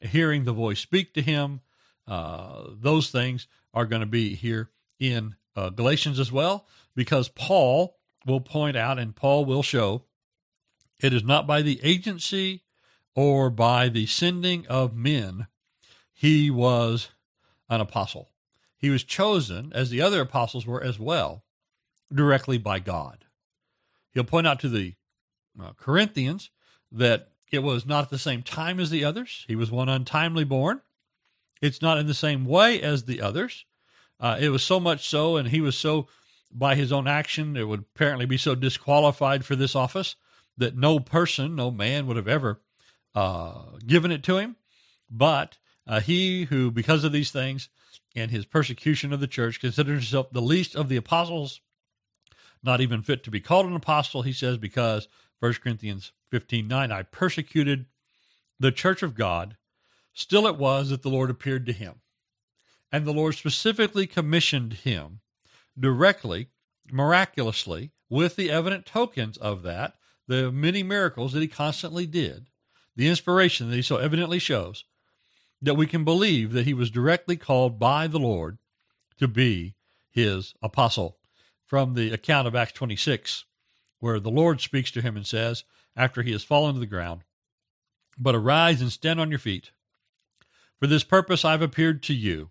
hearing 0.00 0.44
the 0.44 0.52
voice 0.52 0.80
speak 0.80 1.14
to 1.14 1.22
him, 1.22 1.60
uh, 2.06 2.64
those 2.68 3.10
things 3.10 3.46
are 3.74 3.86
going 3.86 4.00
to 4.00 4.06
be 4.06 4.34
here 4.34 4.70
in 4.98 5.34
uh, 5.56 5.70
Galatians 5.70 6.18
as 6.18 6.32
well, 6.32 6.66
because 6.94 7.28
Paul 7.28 7.96
will 8.26 8.40
point 8.40 8.76
out 8.76 8.98
and 8.98 9.16
Paul 9.16 9.44
will 9.44 9.62
show 9.62 10.04
it 11.00 11.12
is 11.12 11.24
not 11.24 11.46
by 11.46 11.62
the 11.62 11.80
agency 11.82 12.62
or 13.14 13.50
by 13.50 13.88
the 13.88 14.06
sending 14.06 14.66
of 14.68 14.94
men 14.94 15.46
he 16.12 16.50
was 16.50 17.08
an 17.68 17.80
apostle. 17.80 18.30
He 18.76 18.90
was 18.90 19.02
chosen, 19.02 19.72
as 19.74 19.90
the 19.90 20.00
other 20.00 20.20
apostles 20.20 20.64
were 20.66 20.82
as 20.82 20.98
well, 20.98 21.42
directly 22.12 22.58
by 22.58 22.78
God. 22.78 23.24
He'll 24.12 24.22
point 24.22 24.46
out 24.46 24.60
to 24.60 24.68
the 24.68 24.94
uh, 25.60 25.72
Corinthians 25.76 26.50
that 26.92 27.30
it 27.50 27.60
was 27.60 27.86
not 27.86 28.04
at 28.04 28.10
the 28.10 28.18
same 28.18 28.42
time 28.42 28.78
as 28.78 28.90
the 28.90 29.04
others. 29.04 29.44
He 29.48 29.56
was 29.56 29.70
one 29.70 29.88
untimely 29.88 30.44
born. 30.44 30.80
It's 31.62 31.80
not 31.80 31.96
in 31.96 32.06
the 32.06 32.14
same 32.14 32.44
way 32.44 32.82
as 32.82 33.04
the 33.04 33.22
others. 33.22 33.64
Uh, 34.20 34.36
it 34.38 34.50
was 34.50 34.62
so 34.62 34.78
much 34.78 35.08
so, 35.08 35.36
and 35.36 35.48
he 35.48 35.60
was 35.60 35.76
so, 35.76 36.08
by 36.50 36.74
his 36.74 36.92
own 36.92 37.06
action, 37.06 37.56
it 37.56 37.68
would 37.68 37.84
apparently 37.94 38.26
be 38.26 38.36
so 38.36 38.54
disqualified 38.54 39.44
for 39.44 39.56
this 39.56 39.74
office 39.74 40.16
that 40.58 40.76
no 40.76 41.00
person, 41.00 41.54
no 41.54 41.70
man 41.70 42.06
would 42.06 42.16
have 42.16 42.28
ever 42.28 42.60
uh, 43.14 43.62
given 43.86 44.10
it 44.10 44.22
to 44.24 44.36
him. 44.38 44.56
But 45.08 45.58
uh, 45.86 46.00
he 46.00 46.44
who, 46.44 46.70
because 46.70 47.04
of 47.04 47.12
these 47.12 47.30
things 47.30 47.68
and 48.14 48.30
his 48.30 48.44
persecution 48.44 49.12
of 49.12 49.20
the 49.20 49.26
church, 49.26 49.60
considered 49.60 49.94
himself 49.94 50.30
the 50.32 50.42
least 50.42 50.74
of 50.74 50.88
the 50.88 50.96
apostles, 50.96 51.60
not 52.62 52.80
even 52.80 53.02
fit 53.02 53.22
to 53.24 53.30
be 53.30 53.40
called 53.40 53.66
an 53.66 53.76
apostle, 53.76 54.22
he 54.22 54.32
says, 54.32 54.58
because 54.58 55.08
1 55.40 55.54
Corinthians 55.54 56.12
15 56.30 56.66
9, 56.66 56.92
I 56.92 57.02
persecuted 57.02 57.86
the 58.58 58.72
church 58.72 59.02
of 59.02 59.14
God. 59.14 59.56
Still 60.12 60.46
it 60.46 60.56
was 60.56 60.90
that 60.90 61.02
the 61.02 61.10
Lord 61.10 61.30
appeared 61.30 61.66
to 61.66 61.72
him. 61.72 62.00
And 62.90 63.06
the 63.06 63.12
Lord 63.12 63.34
specifically 63.34 64.06
commissioned 64.06 64.74
him 64.74 65.20
directly, 65.78 66.48
miraculously, 66.90 67.92
with 68.10 68.36
the 68.36 68.50
evident 68.50 68.84
tokens 68.84 69.38
of 69.38 69.62
that, 69.62 69.94
the 70.28 70.52
many 70.52 70.82
miracles 70.82 71.32
that 71.32 71.40
he 71.40 71.48
constantly 71.48 72.06
did, 72.06 72.48
the 72.94 73.08
inspiration 73.08 73.70
that 73.70 73.76
he 73.76 73.82
so 73.82 73.96
evidently 73.96 74.38
shows, 74.38 74.84
that 75.62 75.76
we 75.76 75.86
can 75.86 76.04
believe 76.04 76.52
that 76.52 76.66
he 76.66 76.74
was 76.74 76.90
directly 76.90 77.36
called 77.36 77.78
by 77.78 78.06
the 78.06 78.18
Lord 78.18 78.58
to 79.18 79.26
be 79.26 79.74
his 80.10 80.54
apostle. 80.62 81.16
From 81.64 81.94
the 81.94 82.12
account 82.12 82.46
of 82.46 82.54
Acts 82.54 82.72
26, 82.72 83.46
where 83.98 84.20
the 84.20 84.30
Lord 84.30 84.60
speaks 84.60 84.90
to 84.90 85.00
him 85.00 85.16
and 85.16 85.26
says, 85.26 85.64
after 85.96 86.20
he 86.20 86.32
has 86.32 86.44
fallen 86.44 86.74
to 86.74 86.80
the 86.80 86.86
ground, 86.86 87.22
But 88.18 88.34
arise 88.34 88.82
and 88.82 88.92
stand 88.92 89.18
on 89.18 89.30
your 89.30 89.38
feet. 89.38 89.70
For 90.82 90.88
this 90.88 91.04
purpose 91.04 91.44
I 91.44 91.52
have 91.52 91.62
appeared 91.62 92.02
to 92.02 92.12
you, 92.12 92.50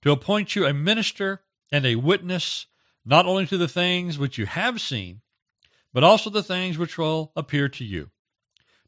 to 0.00 0.10
appoint 0.10 0.56
you 0.56 0.64
a 0.64 0.72
minister 0.72 1.42
and 1.70 1.84
a 1.84 1.96
witness, 1.96 2.64
not 3.04 3.26
only 3.26 3.46
to 3.48 3.58
the 3.58 3.68
things 3.68 4.16
which 4.16 4.38
you 4.38 4.46
have 4.46 4.80
seen, 4.80 5.20
but 5.92 6.02
also 6.02 6.30
the 6.30 6.42
things 6.42 6.78
which 6.78 6.96
will 6.96 7.32
appear 7.36 7.68
to 7.68 7.84
you, 7.84 8.12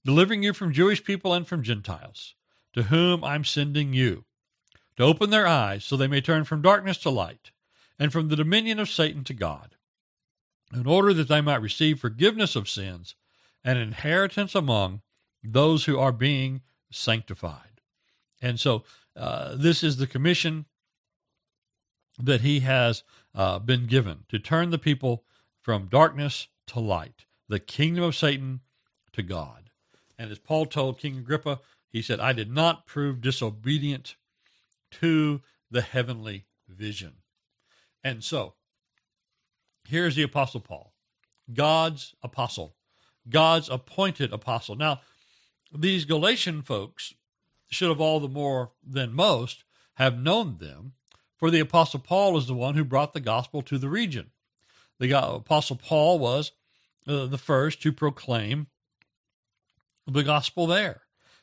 delivering 0.06 0.42
you 0.42 0.54
from 0.54 0.72
Jewish 0.72 1.04
people 1.04 1.34
and 1.34 1.46
from 1.46 1.62
Gentiles, 1.62 2.34
to 2.72 2.84
whom 2.84 3.22
I'm 3.22 3.44
sending 3.44 3.92
you, 3.92 4.24
to 4.96 5.02
open 5.02 5.28
their 5.28 5.46
eyes 5.46 5.84
so 5.84 5.94
they 5.94 6.08
may 6.08 6.22
turn 6.22 6.44
from 6.44 6.62
darkness 6.62 6.96
to 7.00 7.10
light, 7.10 7.50
and 7.98 8.10
from 8.10 8.30
the 8.30 8.36
dominion 8.36 8.78
of 8.78 8.88
Satan 8.88 9.22
to 9.24 9.34
God 9.34 9.76
in 10.72 10.86
order 10.86 11.12
that 11.12 11.28
they 11.28 11.42
might 11.42 11.60
receive 11.60 12.00
forgiveness 12.00 12.56
of 12.56 12.70
sins 12.70 13.16
and 13.62 13.78
inheritance 13.78 14.54
among 14.54 15.02
those 15.44 15.84
who 15.84 15.98
are 15.98 16.10
being 16.10 16.62
sanctified. 16.90 17.67
And 18.40 18.58
so 18.58 18.84
uh, 19.16 19.56
this 19.56 19.82
is 19.82 19.96
the 19.96 20.06
commission 20.06 20.66
that 22.18 22.40
he 22.40 22.60
has 22.60 23.02
uh, 23.34 23.58
been 23.58 23.86
given 23.86 24.24
to 24.28 24.38
turn 24.38 24.70
the 24.70 24.78
people 24.78 25.24
from 25.60 25.86
darkness 25.86 26.48
to 26.68 26.80
light, 26.80 27.26
the 27.48 27.60
kingdom 27.60 28.04
of 28.04 28.16
Satan 28.16 28.60
to 29.12 29.22
God. 29.22 29.70
And 30.18 30.30
as 30.30 30.38
Paul 30.38 30.66
told 30.66 30.98
King 30.98 31.18
Agrippa, 31.18 31.60
he 31.90 32.02
said, 32.02 32.20
I 32.20 32.32
did 32.32 32.50
not 32.50 32.86
prove 32.86 33.20
disobedient 33.20 34.16
to 34.92 35.40
the 35.70 35.82
heavenly 35.82 36.46
vision. 36.68 37.14
And 38.02 38.22
so 38.22 38.54
Here's 39.88 40.16
the 40.16 40.22
Apostle 40.22 40.60
Paul, 40.60 40.92
God's 41.54 42.14
apostle, 42.22 42.76
God's 43.26 43.70
appointed 43.70 44.34
apostle. 44.34 44.76
Now, 44.76 45.00
these 45.74 46.04
Galatian 46.04 46.60
folks 46.60 47.14
should 47.68 47.88
have 47.88 48.00
all 48.00 48.20
the 48.20 48.28
more 48.28 48.72
than 48.86 49.12
most 49.12 49.64
have 49.94 50.18
known 50.18 50.58
them, 50.58 50.92
for 51.36 51.50
the 51.50 51.60
Apostle 51.60 52.00
Paul 52.00 52.36
is 52.36 52.46
the 52.46 52.54
one 52.54 52.74
who 52.74 52.84
brought 52.84 53.12
the 53.12 53.20
gospel 53.20 53.62
to 53.62 53.78
the 53.78 53.88
region. 53.88 54.30
The 54.98 55.12
Apostle 55.12 55.76
Paul 55.76 56.18
was 56.18 56.52
uh, 57.06 57.26
the 57.26 57.38
first 57.38 57.82
to 57.82 57.92
proclaim 57.92 58.66
the 60.06 60.22
gospel 60.22 60.66
there. 60.66 61.02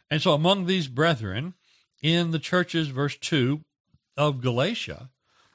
And 0.09 0.21
so, 0.21 0.33
among 0.33 0.65
these 0.65 0.87
brethren 0.87 1.53
in 2.01 2.31
the 2.31 2.39
churches, 2.39 2.89
verse 2.89 3.17
2 3.17 3.61
of 4.17 4.41
Galatia, 4.41 5.09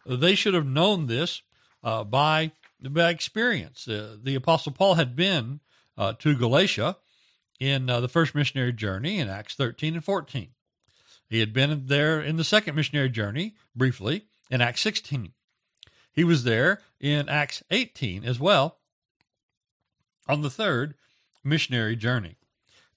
they 0.06 0.34
should 0.34 0.54
have 0.54 0.66
known 0.66 1.06
this 1.06 1.42
uh, 1.82 2.04
by 2.04 2.52
by 2.82 3.10
experience. 3.10 3.86
Uh, 3.86 4.16
the 4.22 4.34
Apostle 4.34 4.72
Paul 4.72 4.94
had 4.94 5.14
been 5.14 5.60
uh, 5.98 6.14
to 6.14 6.34
Galatia 6.34 6.96
in 7.58 7.90
uh, 7.90 8.00
the 8.00 8.08
first 8.08 8.34
missionary 8.34 8.72
journey 8.72 9.18
in 9.18 9.28
Acts 9.28 9.54
13 9.54 9.94
and 9.94 10.04
14. 10.04 10.48
He 11.30 11.38
had 11.38 11.52
been 11.52 11.86
there 11.86 12.20
in 12.20 12.36
the 12.36 12.44
second 12.44 12.74
missionary 12.74 13.08
journey 13.08 13.54
briefly 13.74 14.26
in 14.50 14.60
Acts 14.60 14.80
16. 14.80 15.32
He 16.12 16.24
was 16.24 16.42
there 16.42 16.80
in 16.98 17.28
Acts 17.28 17.62
18 17.70 18.24
as 18.24 18.40
well 18.40 18.78
on 20.26 20.42
the 20.42 20.50
third 20.50 20.94
missionary 21.44 21.94
journey. 21.94 22.36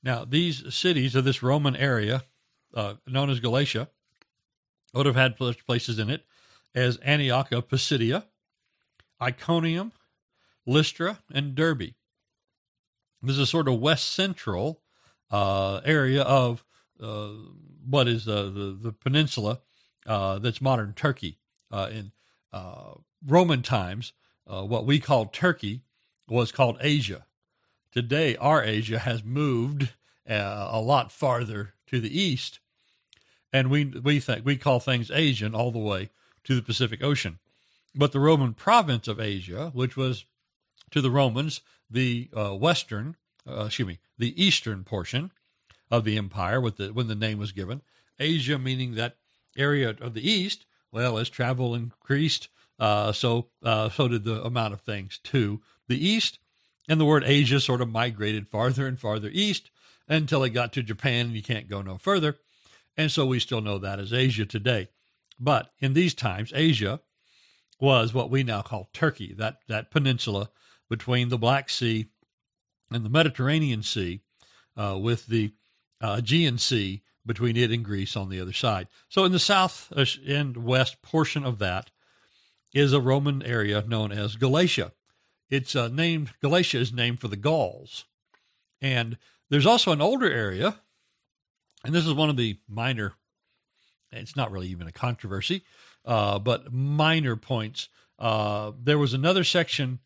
Now, 0.02 0.26
these 0.26 0.74
cities 0.74 1.14
of 1.14 1.26
this 1.26 1.44
Roman 1.44 1.76
area, 1.76 2.24
uh, 2.74 2.96
known 3.08 3.30
as 3.30 3.40
Galatia, 3.40 3.90
would 4.96 5.06
have 5.06 5.16
had 5.16 5.38
places 5.38 6.00
in 6.00 6.10
it 6.10 6.26
as 6.74 6.98
Antioch 6.98 7.52
of 7.52 7.70
Pisidia, 7.70 8.26
Iconium, 9.22 9.92
Lystra, 10.66 11.20
and 11.32 11.54
Derbe. 11.54 11.94
This 13.22 13.36
is 13.36 13.40
a 13.40 13.46
sort 13.46 13.68
of 13.68 13.80
west 13.80 14.12
central 14.12 14.82
uh, 15.30 15.82
area 15.86 16.24
of 16.24 16.64
what 17.04 18.08
is 18.08 18.28
uh, 18.28 18.44
the 18.44 18.78
the 18.80 18.92
peninsula 18.92 19.60
uh, 20.06 20.40
that's 20.40 20.62
modern 20.62 20.94
Turkey. 20.94 21.38
Uh, 21.72 21.90
in 21.92 22.12
uh, 22.52 22.94
Roman 23.26 23.64
times, 23.64 24.14
what 24.46 24.86
we 24.86 25.00
called 25.00 25.34
Turkey 25.34 25.82
was 26.28 26.52
called 26.52 26.78
Asia. 26.82 27.26
Today, 27.92 28.36
our 28.36 28.64
Asia 28.64 29.00
has 29.00 29.24
moved 29.24 29.94
a 30.28 30.80
lot 30.80 31.12
farther 31.12 31.74
to 31.88 32.00
the 32.00 32.20
east, 32.20 32.60
and 33.52 33.70
we 33.70 33.86
we 33.86 34.20
think 34.20 34.46
we 34.46 34.56
call 34.56 34.80
things 34.80 35.10
Asian 35.10 35.56
all 35.56 35.72
the 35.72 35.80
way 35.80 36.10
to 36.44 36.56
the 36.56 36.62
Pacific 36.62 37.04
Ocean. 37.04 37.40
But 37.96 38.12
the 38.12 38.20
Roman 38.20 38.54
province 38.54 39.08
of 39.08 39.20
Asia, 39.20 39.72
which 39.74 39.96
was 39.96 40.26
to 40.92 41.02
the 41.02 41.12
Romans 41.12 41.62
the 41.90 42.30
uh, 42.36 42.56
western, 42.56 43.16
uh, 43.48 43.66
excuse 43.66 43.88
me, 43.88 44.00
the 44.18 44.44
eastern 44.44 44.84
portion 44.84 45.32
of 45.94 46.06
the 46.06 46.18
empire, 46.18 46.60
with 46.60 46.78
the, 46.78 46.88
when 46.92 47.08
the 47.08 47.14
name 47.14 47.38
was 47.38 47.52
given, 47.52 47.84
Asia 48.20 48.58
meaning 48.58 48.96
that 48.96 49.18
area 49.56 49.96
of 50.02 50.16
the 50.16 50.28
east. 50.28 50.66
Well, 50.92 51.20
as 51.20 51.30
travel 51.30 51.76
increased, 51.76 52.50
uh, 52.80 53.12
so 53.12 53.50
uh, 53.62 53.90
so 53.90 54.08
did 54.08 54.24
the 54.24 54.44
amount 54.44 54.74
of 54.74 54.82
things 54.82 55.20
to 55.26 55.62
the 55.88 56.04
east, 56.04 56.40
and 56.90 57.00
the 57.00 57.06
word 57.06 57.24
Asia 57.24 57.60
sort 57.60 57.80
of 57.80 57.92
migrated 57.92 58.48
farther 58.48 58.88
and 58.88 59.00
farther 59.00 59.30
east 59.32 59.70
until 60.08 60.44
it 60.44 60.50
got 60.50 60.74
to 60.74 60.82
Japan, 60.82 61.28
and 61.28 61.36
you 61.36 61.44
can't 61.44 61.70
go 61.70 61.84
no 61.84 62.00
further. 62.00 62.38
And 62.98 63.12
so 63.12 63.28
we 63.28 63.40
still 63.40 63.62
know 63.62 63.78
that 63.78 64.00
as 64.00 64.14
Asia 64.14 64.46
today. 64.48 64.90
But 65.40 65.72
in 65.80 65.94
these 65.94 66.16
times, 66.16 66.52
Asia 66.56 67.02
was 67.80 68.14
what 68.14 68.32
we 68.32 68.44
now 68.44 68.62
call 68.64 68.90
Turkey, 68.94 69.34
that, 69.34 69.60
that 69.68 69.92
peninsula 69.92 70.50
between 70.90 71.30
the 71.30 71.38
Black 71.38 71.70
Sea 71.70 72.08
and 72.92 73.06
the 73.06 73.10
Mediterranean 73.10 73.84
Sea, 73.84 74.22
uh, 74.76 74.98
with 75.00 75.28
the 75.28 75.54
uh, 76.04 76.22
Sea 76.58 77.02
between 77.26 77.56
it 77.56 77.72
and 77.72 77.86
Greece 77.86 78.18
on 78.18 78.30
the 78.30 78.40
other 78.40 78.54
side. 78.54 78.88
So, 79.08 79.24
in 79.24 79.32
the 79.32 79.40
south 79.40 79.92
and 80.28 80.58
west 80.58 81.02
portion 81.02 81.46
of 81.46 81.58
that 81.60 81.90
is 82.74 82.92
a 82.92 83.02
Roman 83.02 83.42
area 83.44 83.84
known 83.88 84.12
as 84.12 84.36
Galatia. 84.36 84.92
It's 85.50 85.76
uh, 85.76 85.88
named 85.88 86.32
Galatia 86.42 86.80
is 86.80 86.92
named 86.92 87.20
for 87.20 87.30
the 87.30 87.38
Gauls, 87.38 88.06
and 88.82 89.18
there's 89.50 89.66
also 89.66 89.92
an 89.92 90.02
older 90.02 90.32
area, 90.32 90.80
and 91.86 91.96
this 91.96 92.06
is 92.06 92.14
one 92.14 92.30
of 92.30 92.38
the 92.38 92.60
minor. 92.68 93.14
It's 94.12 94.36
not 94.36 94.52
really 94.52 94.68
even 94.68 94.88
a 94.88 94.92
controversy, 94.92 95.64
uh, 96.06 96.40
but 96.40 96.72
minor 96.74 97.36
points 97.36 97.90
Uh, 98.20 98.72
there 98.82 99.00
was 99.00 99.14
another 99.14 99.44
section 99.44 100.00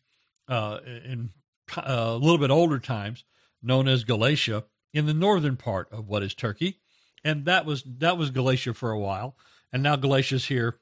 uh, 0.48 0.78
in 1.04 1.30
uh, 1.76 1.82
a 1.86 2.16
little 2.16 2.38
bit 2.38 2.50
older 2.50 2.78
times 2.78 3.24
known 3.62 3.86
as 3.86 4.04
Galatia 4.04 4.64
in 4.92 5.06
the 5.06 5.14
northern 5.14 5.56
part 5.56 5.88
of 5.92 6.08
what 6.08 6.22
is 6.22 6.34
Turkey, 6.34 6.78
and 7.24 7.44
that 7.44 7.66
was 7.66 7.82
that 7.84 8.16
was 8.16 8.30
Galatia 8.30 8.74
for 8.74 8.90
a 8.90 8.98
while, 8.98 9.36
and 9.72 9.82
now 9.82 9.96
Galatia's 9.96 10.46
here 10.46 10.78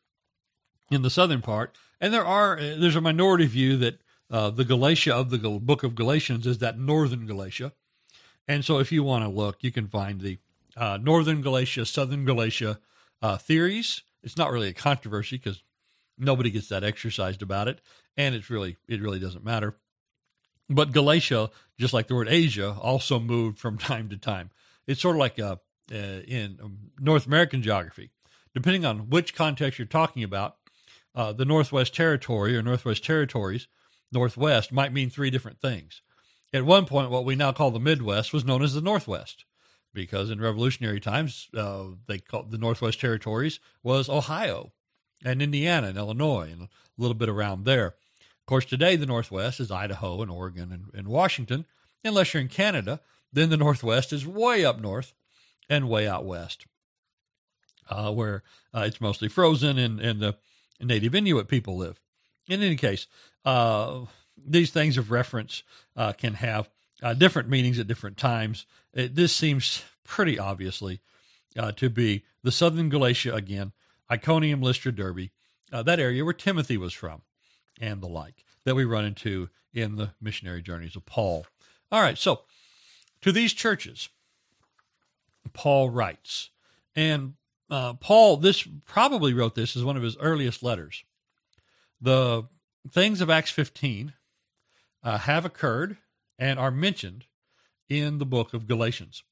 in 0.91 1.03
the 1.03 1.11
southern 1.11 1.43
part. 1.43 1.77
And 2.01 2.13
there 2.13 2.25
are 2.25 2.57
there's 2.57 2.97
a 2.97 3.01
minority 3.01 3.47
view 3.47 3.77
that 3.79 4.01
uh, 4.31 4.51
the 4.51 4.65
Galatia 4.65 5.15
of 5.15 5.31
the 5.31 5.39
book 5.39 5.83
of 5.83 5.95
Galatians 5.95 6.47
is 6.47 6.59
that 6.59 6.79
northern 6.79 7.27
Galatia, 7.27 7.73
and 8.47 8.65
so 8.65 8.79
if 8.79 8.93
you 8.93 9.03
want 9.03 9.25
to 9.25 9.31
look, 9.31 9.59
you 9.63 9.73
can 9.73 9.89
find 9.89 10.21
the 10.21 10.39
uh, 10.77 10.99
northern 11.01 11.41
Galatia, 11.41 11.87
southern 11.87 12.25
Galatia 12.25 12.79
uh, 13.23 13.37
theories. 13.37 14.03
It's 14.23 14.37
not 14.37 14.51
really 14.51 14.69
a 14.69 14.75
controversy 14.75 15.37
because 15.37 15.63
nobody 16.19 16.51
gets 16.51 16.69
that 16.69 16.85
exercised 16.85 17.43
about 17.43 17.69
it, 17.69 17.81
and 18.17 18.35
it's 18.35 18.51
really 18.51 18.77
it 18.89 19.01
really 19.01 19.19
doesn't 19.19 19.45
matter. 19.45 19.77
But 20.69 20.93
Galatia, 20.93 21.51
just 21.79 21.95
like 21.95 22.09
the 22.09 22.15
word 22.15 22.29
Asia, 22.29 22.77
also 22.81 23.19
moved 23.21 23.59
from 23.59 23.79
time 23.79 24.09
to 24.09 24.17
time. 24.17 24.51
It's 24.87 25.01
sort 25.01 25.17
of 25.17 25.21
like 25.21 25.39
uh, 25.39 25.57
uh, 25.93 25.97
in 26.27 26.59
um, 26.63 26.79
North 26.99 27.27
American 27.27 27.63
geography. 27.63 28.11
Depending 28.55 28.85
on 28.85 29.11
which 29.11 29.35
context 29.35 29.79
you're 29.79 29.87
talking 29.87 30.23
about, 30.23 30.57
uh, 31.15 31.33
the 31.33 31.45
Northwest 31.45 31.95
Territory 31.95 32.57
or 32.57 32.63
Northwest 32.63 33.05
Territories, 33.05 33.69
Northwest, 34.13 34.73
might 34.73 34.93
mean 34.93 35.11
three 35.11 35.31
different 35.31 35.61
things. 35.61 36.03
At 36.53 36.65
one 36.65 36.87
point, 36.87 37.11
what 37.11 37.25
we 37.25 37.37
now 37.37 37.53
call 37.53 37.71
the 37.71 37.81
Midwest 37.81 38.33
was 38.33 38.45
known 38.45 38.63
as 38.63 38.73
the 38.73 38.81
Northwest 38.81 39.45
because 39.97 40.31
in 40.31 40.41
revolutionary 40.41 41.01
times, 41.01 41.49
uh, 41.57 41.85
they 42.07 42.19
called 42.19 42.53
the 42.53 42.59
Northwest 42.59 43.01
Territories 43.01 43.59
was 43.83 44.09
Ohio 44.09 44.71
and 45.25 45.43
Indiana 45.43 45.89
and 45.89 45.99
Illinois 45.99 46.51
and 46.53 46.63
a 46.63 46.69
little 46.99 47.15
bit 47.15 47.31
around 47.31 47.65
there. 47.65 47.95
Of 48.47 48.49
course, 48.49 48.65
today 48.65 48.95
the 48.95 49.07
Northwest 49.07 49.59
is 49.59 49.73
Idaho 49.73 50.23
and 50.23 50.31
Oregon 50.31 50.71
and, 50.71 50.85
and 50.95 51.09
Washington. 51.09 51.67
Unless 52.05 52.33
you're 52.33 52.41
in 52.41 52.47
Canada, 52.47 53.01
then 53.33 53.51
the 53.51 53.57
Northwest 53.57 54.13
is 54.13 54.25
way 54.25 54.65
up 54.65 54.79
north 54.79 55.15
and 55.69 55.89
way 55.89 56.07
out 56.07 56.25
west, 56.25 56.65
uh, 57.91 58.13
where 58.13 58.45
uh, 58.73 58.85
it's 58.87 59.01
mostly 59.01 59.27
frozen 59.27 59.79
and, 59.79 59.99
and 59.99 60.21
the 60.21 60.37
native 60.81 61.13
Inuit 61.13 61.49
people 61.49 61.77
live. 61.77 61.99
In 62.47 62.63
any 62.63 62.77
case, 62.77 63.09
uh, 63.45 64.03
these 64.37 64.71
things 64.71 64.97
of 64.97 65.11
reference 65.11 65.65
uh, 65.97 66.13
can 66.13 66.35
have 66.35 66.71
uh, 67.03 67.15
different 67.15 67.49
meanings 67.49 67.81
at 67.81 67.89
different 67.89 68.17
times. 68.17 68.65
It, 68.95 69.17
this 69.17 69.35
seems 69.35 69.83
pretty 70.05 70.39
obviously 70.39 71.01
uh, 71.59 71.73
to 71.73 71.91
be 71.91 72.23
the 72.45 72.53
southern 72.53 72.91
Galatia 72.91 73.35
again, 73.35 73.73
Iconium, 74.09 74.63
Lystra, 74.63 74.93
Derbe, 74.93 75.31
that 75.73 75.99
area 75.99 76.25
where 76.25 76.33
Timothy 76.33 76.77
was 76.77 76.93
from 76.93 77.23
and 77.81 78.01
the 78.01 78.09
like 78.09 78.45
that 78.65 78.75
we 78.75 78.85
run 78.85 79.05
into 79.05 79.49
in 79.73 79.97
the 79.97 80.11
missionary 80.21 80.63
journeys 80.63 80.97
of 80.97 81.07
Paul. 81.07 81.47
All 81.93 82.01
right, 82.01 82.19
so 82.19 82.43
to 83.21 83.33
these 83.33 83.53
churches, 83.53 84.09
Paul 85.53 85.91
writes, 85.91 86.51
and 86.95 87.35
uh, 87.71 87.95
Paul, 87.95 88.39
this 88.39 88.67
probably 88.85 89.33
wrote 89.35 89.55
this 89.55 89.77
as 89.77 89.85
one 89.85 89.97
of 89.97 90.03
his 90.03 90.17
earliest 90.19 90.63
letters. 90.63 91.05
The 92.01 92.45
things 92.91 93.21
of 93.21 93.31
Acts 93.31 93.51
15 93.51 94.13
uh, 95.03 95.19
have 95.19 95.45
occurred 95.45 95.97
and 96.39 96.59
are 96.59 96.71
mentioned 96.71 97.27
in 97.89 98.19
the 98.19 98.27
book 98.27 98.55
of 98.55 98.67
Galatians. 98.67 99.23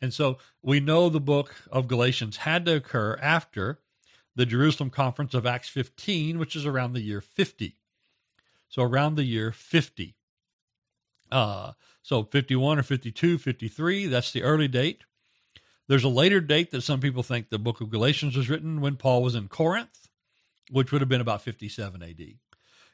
And 0.00 0.12
so 0.12 0.38
we 0.62 0.80
know 0.80 1.08
the 1.08 1.20
book 1.20 1.54
of 1.70 1.88
Galatians 1.88 2.38
had 2.38 2.66
to 2.66 2.76
occur 2.76 3.18
after 3.20 3.80
the 4.36 4.46
Jerusalem 4.46 4.90
conference 4.90 5.34
of 5.34 5.46
Acts 5.46 5.68
15, 5.68 6.38
which 6.38 6.56
is 6.56 6.66
around 6.66 6.92
the 6.92 7.00
year 7.00 7.20
50. 7.20 7.76
So 8.74 8.82
around 8.82 9.14
the 9.14 9.22
year 9.22 9.52
50. 9.52 10.16
Uh, 11.30 11.74
so 12.02 12.24
51 12.24 12.80
or 12.80 12.82
52, 12.82 13.38
53, 13.38 14.06
that's 14.06 14.32
the 14.32 14.42
early 14.42 14.66
date. 14.66 15.04
There's 15.86 16.02
a 16.02 16.08
later 16.08 16.40
date 16.40 16.72
that 16.72 16.80
some 16.80 16.98
people 16.98 17.22
think 17.22 17.50
the 17.50 17.58
book 17.60 17.80
of 17.80 17.88
Galatians 17.88 18.36
was 18.36 18.50
written 18.50 18.80
when 18.80 18.96
Paul 18.96 19.22
was 19.22 19.36
in 19.36 19.46
Corinth, 19.46 20.08
which 20.72 20.90
would 20.90 21.02
have 21.02 21.08
been 21.08 21.20
about 21.20 21.42
57 21.42 22.02
AD. 22.02 22.20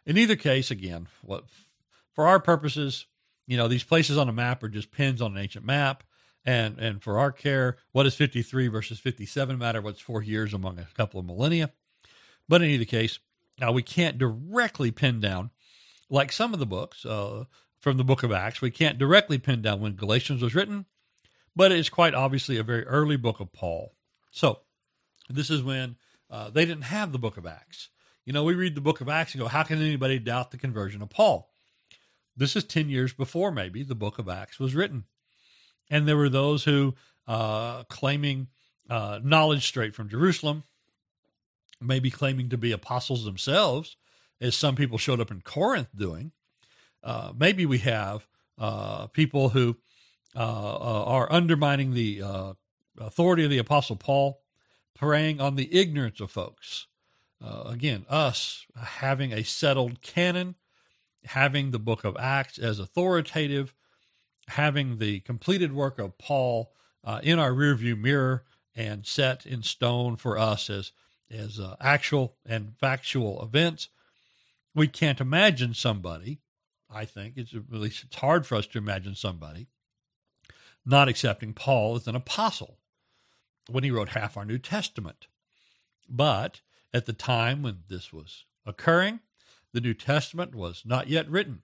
In 0.05 0.19
either 0.19 0.37
case, 0.37 0.71
again, 0.71 1.09
what 1.23 1.45
for 2.13 2.27
our 2.27 2.41
purposes, 2.41 3.07
you 3.47 3.57
know, 3.57 3.67
these 3.67 3.83
places 3.83 4.19
on 4.19 4.29
a 4.29 4.35
map 4.35 4.63
are 4.63 4.69
just 4.69 4.93
pins 4.93 5.23
on 5.23 5.33
an 5.33 5.43
ancient 5.43 5.65
map. 5.65 6.05
And 6.45 6.79
and 6.79 7.03
for 7.03 7.19
our 7.19 7.33
care, 7.33 7.79
what 7.93 8.03
does 8.03 8.15
53 8.17 8.69
versus 8.69 9.01
57 9.01 9.57
matter? 9.57 9.81
What's 9.81 10.01
four 10.03 10.23
years 10.23 10.53
among 10.53 10.79
a 10.79 10.89
couple 10.95 11.21
of 11.21 11.25
millennia? 11.25 11.71
But 12.51 12.61
in 12.61 12.69
either 12.69 12.85
case, 12.85 13.19
now 13.59 13.73
we 13.73 13.83
can't 13.83 14.19
directly 14.19 14.91
pin 14.91 15.21
down 15.21 15.53
like 16.11 16.33
some 16.33 16.53
of 16.53 16.59
the 16.59 16.67
books 16.67 17.07
uh, 17.07 17.45
from 17.79 17.97
the 17.97 18.05
book 18.05 18.23
of 18.23 18.33
Acts, 18.33 18.61
we 18.61 18.71
can't 18.71 18.99
directly 18.99 19.39
pin 19.39 19.63
down 19.63 19.81
when 19.81 19.95
Galatians 19.95 20.43
was 20.43 20.55
written, 20.55 20.85
but 21.57 21.73
it's 21.73 21.89
quite 21.89 22.15
obviously 22.15 22.59
a 22.59 22.63
very 22.63 22.85
early 22.87 23.17
book 23.17 23.41
of 23.41 23.53
Paul. 23.53 23.95
So 24.31 24.61
this 25.29 25.49
is 25.49 25.63
when 25.63 25.97
uh, 26.29 26.51
they 26.51 26.67
didn't 26.67 26.83
have 26.83 27.13
the 27.13 27.19
book 27.19 27.37
of 27.37 27.47
Acts. 27.47 27.89
You 28.27 28.33
know, 28.33 28.45
we 28.45 28.55
read 28.55 28.75
the 28.75 28.81
book 28.81 29.01
of 29.01 29.09
Acts 29.09 29.33
and 29.33 29.41
go, 29.41 29.49
how 29.49 29.63
can 29.63 29.81
anybody 29.81 30.19
doubt 30.19 30.51
the 30.51 30.59
conversion 30.59 31.01
of 31.01 31.11
Paul? 31.11 31.51
This 32.37 32.57
is 32.57 32.65
10 32.65 32.89
years 32.89 33.13
before 33.13 33.51
maybe 33.51 33.83
the 33.83 33.95
book 33.95 34.19
of 34.19 34.29
Acts 34.29 34.59
was 34.59 34.75
written. 34.75 35.05
And 35.91 36.07
there 36.07 36.17
were 36.17 36.29
those 36.29 36.65
who, 36.65 36.95
uh, 37.27 37.85
claiming 37.85 38.49
uh, 38.89 39.21
knowledge 39.23 39.67
straight 39.67 39.95
from 39.95 40.09
Jerusalem, 40.09 40.65
maybe 41.81 42.11
claiming 42.11 42.49
to 42.51 42.59
be 42.59 42.73
apostles 42.73 43.25
themselves, 43.25 43.97
as 44.41 44.57
some 44.57 44.75
people 44.75 44.99
showed 44.99 45.21
up 45.21 45.31
in 45.31 45.41
Corinth 45.43 45.89
doing. 45.95 46.33
Uh, 47.03 47.33
maybe 47.37 47.67
we 47.67 47.79
have 47.79 48.27
uh, 48.59 49.07
people 49.09 49.51
who 49.51 49.77
uh, 50.37 50.39
uh 50.39 51.05
are 51.07 51.33
undermining 51.33 51.93
the 51.93 52.23
uh, 52.23 52.53
authority 52.99 53.45
of 53.45 53.51
the 53.51 53.59
Apostle 53.59 53.97
Paul, 53.97 54.41
preying 54.95 55.41
on 55.41 55.57
the 55.57 55.75
ignorance 55.75 56.21
of 56.21 56.31
folks. 56.31 56.87
Uh, 57.43 57.65
again, 57.67 58.05
us 58.09 58.67
having 58.77 59.33
a 59.33 59.43
settled 59.43 60.03
canon, 60.03 60.57
having 61.25 61.71
the 61.71 61.79
book 61.79 62.05
of 62.05 62.17
Acts 62.19 62.59
as 62.59 62.79
authoritative, 62.79 63.75
having 64.49 64.99
the 64.99 65.21
completed 65.21 65.73
work 65.73 65.99
of 65.99 66.19
Paul 66.19 66.73
in 67.23 67.39
our 67.39 67.53
rearview 67.53 67.99
mirror 67.99 68.45
and 68.77 69.07
set 69.07 69.47
in 69.47 69.63
stone 69.63 70.17
for 70.17 70.39
us 70.39 70.69
as 70.69 70.93
as 71.31 71.59
actual 71.81 72.35
and 72.45 72.75
factual 72.79 73.43
events 73.43 73.89
we 74.75 74.89
can't 74.89 75.21
imagine 75.21 75.75
somebody, 75.75 76.41
I 76.89 77.05
think, 77.05 77.35
it's 77.37 77.55
at 77.55 77.71
least 77.71 78.05
it's 78.05 78.17
hard 78.17 78.47
for 78.47 78.57
us 78.57 78.67
to 78.69 78.79
imagine 78.79 79.15
somebody 79.15 79.69
not 80.85 81.09
accepting 81.09 81.53
Paul 81.53 81.97
as 81.97 82.07
an 82.07 82.17
apostle 82.17 82.79
when 83.69 83.85
he 83.85 83.91
wrote 83.91 84.11
half 84.11 84.37
our 84.37 84.45
New 84.45 84.59
Testament. 84.59 85.27
But 86.09 86.61
at 86.93 87.07
the 87.07 87.13
time 87.13 87.63
when 87.63 87.81
this 87.89 88.13
was 88.13 88.45
occurring, 88.67 89.21
the 89.73 89.81
New 89.81 89.95
Testament 89.95 90.55
was 90.55 90.83
not 90.85 91.09
yet 91.09 91.29
written. 91.29 91.63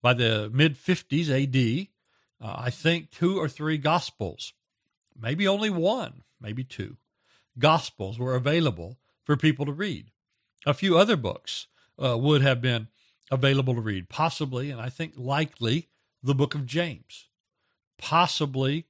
By 0.00 0.14
the 0.14 0.50
mid 0.52 0.76
50s 0.76 1.28
AD, 1.28 1.88
uh, 2.40 2.54
I 2.58 2.70
think 2.70 3.10
two 3.10 3.38
or 3.38 3.48
three 3.48 3.78
Gospels, 3.78 4.52
maybe 5.20 5.46
only 5.46 5.70
one, 5.70 6.22
maybe 6.40 6.64
two, 6.64 6.96
Gospels 7.58 8.18
were 8.18 8.36
available 8.36 8.98
for 9.24 9.36
people 9.36 9.66
to 9.66 9.72
read. 9.72 10.12
A 10.64 10.72
few 10.72 10.96
other 10.96 11.16
books 11.16 11.66
uh, 12.02 12.16
would 12.16 12.42
have 12.42 12.60
been 12.60 12.88
available 13.30 13.74
to 13.74 13.80
read. 13.80 14.08
Possibly, 14.08 14.70
and 14.70 14.80
I 14.80 14.88
think 14.88 15.14
likely, 15.16 15.88
the 16.22 16.34
book 16.34 16.54
of 16.54 16.66
James. 16.66 17.28
Possibly 17.98 18.86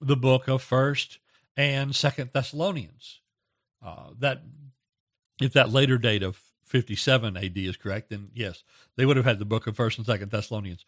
the 0.00 0.16
book 0.16 0.48
of 0.48 0.62
First 0.62 1.18
and 1.56 1.94
Second 1.94 2.30
Thessalonians. 2.32 3.20
Uh, 3.84 4.10
that 4.18 4.42
if 5.40 5.52
that 5.52 5.70
later 5.70 5.98
date 5.98 6.22
of 6.22 6.40
57 6.64 7.36
AD 7.36 7.56
is 7.56 7.76
correct, 7.76 8.10
then 8.10 8.30
yes, 8.34 8.64
they 8.96 9.04
would 9.04 9.16
have 9.16 9.26
had 9.26 9.38
the 9.38 9.44
book 9.44 9.66
of 9.66 9.76
First 9.76 9.98
and 9.98 10.06
Second 10.06 10.30
Thessalonians. 10.30 10.84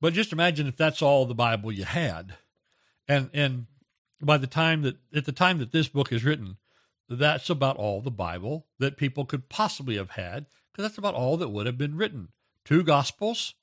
But 0.00 0.12
just 0.12 0.32
imagine 0.32 0.66
if 0.66 0.76
that's 0.76 1.00
all 1.00 1.24
the 1.24 1.34
Bible 1.34 1.72
you 1.72 1.84
had, 1.84 2.34
and 3.08 3.30
and 3.32 3.66
by 4.20 4.36
the 4.36 4.46
time 4.46 4.82
that 4.82 4.96
at 5.14 5.24
the 5.24 5.32
time 5.32 5.58
that 5.58 5.72
this 5.72 5.88
book 5.88 6.12
is 6.12 6.24
written, 6.24 6.58
that's 7.08 7.48
about 7.48 7.76
all 7.76 8.02
the 8.02 8.10
Bible 8.10 8.66
that 8.78 8.96
people 8.98 9.24
could 9.24 9.48
possibly 9.48 9.96
have 9.96 10.10
had 10.10 10.46
because 10.76 10.90
that's 10.90 10.98
about 10.98 11.14
all 11.14 11.38
that 11.38 11.48
would 11.48 11.64
have 11.64 11.78
been 11.78 11.96
written. 11.96 12.28
Two 12.62 12.82
Gospels, 12.82 13.54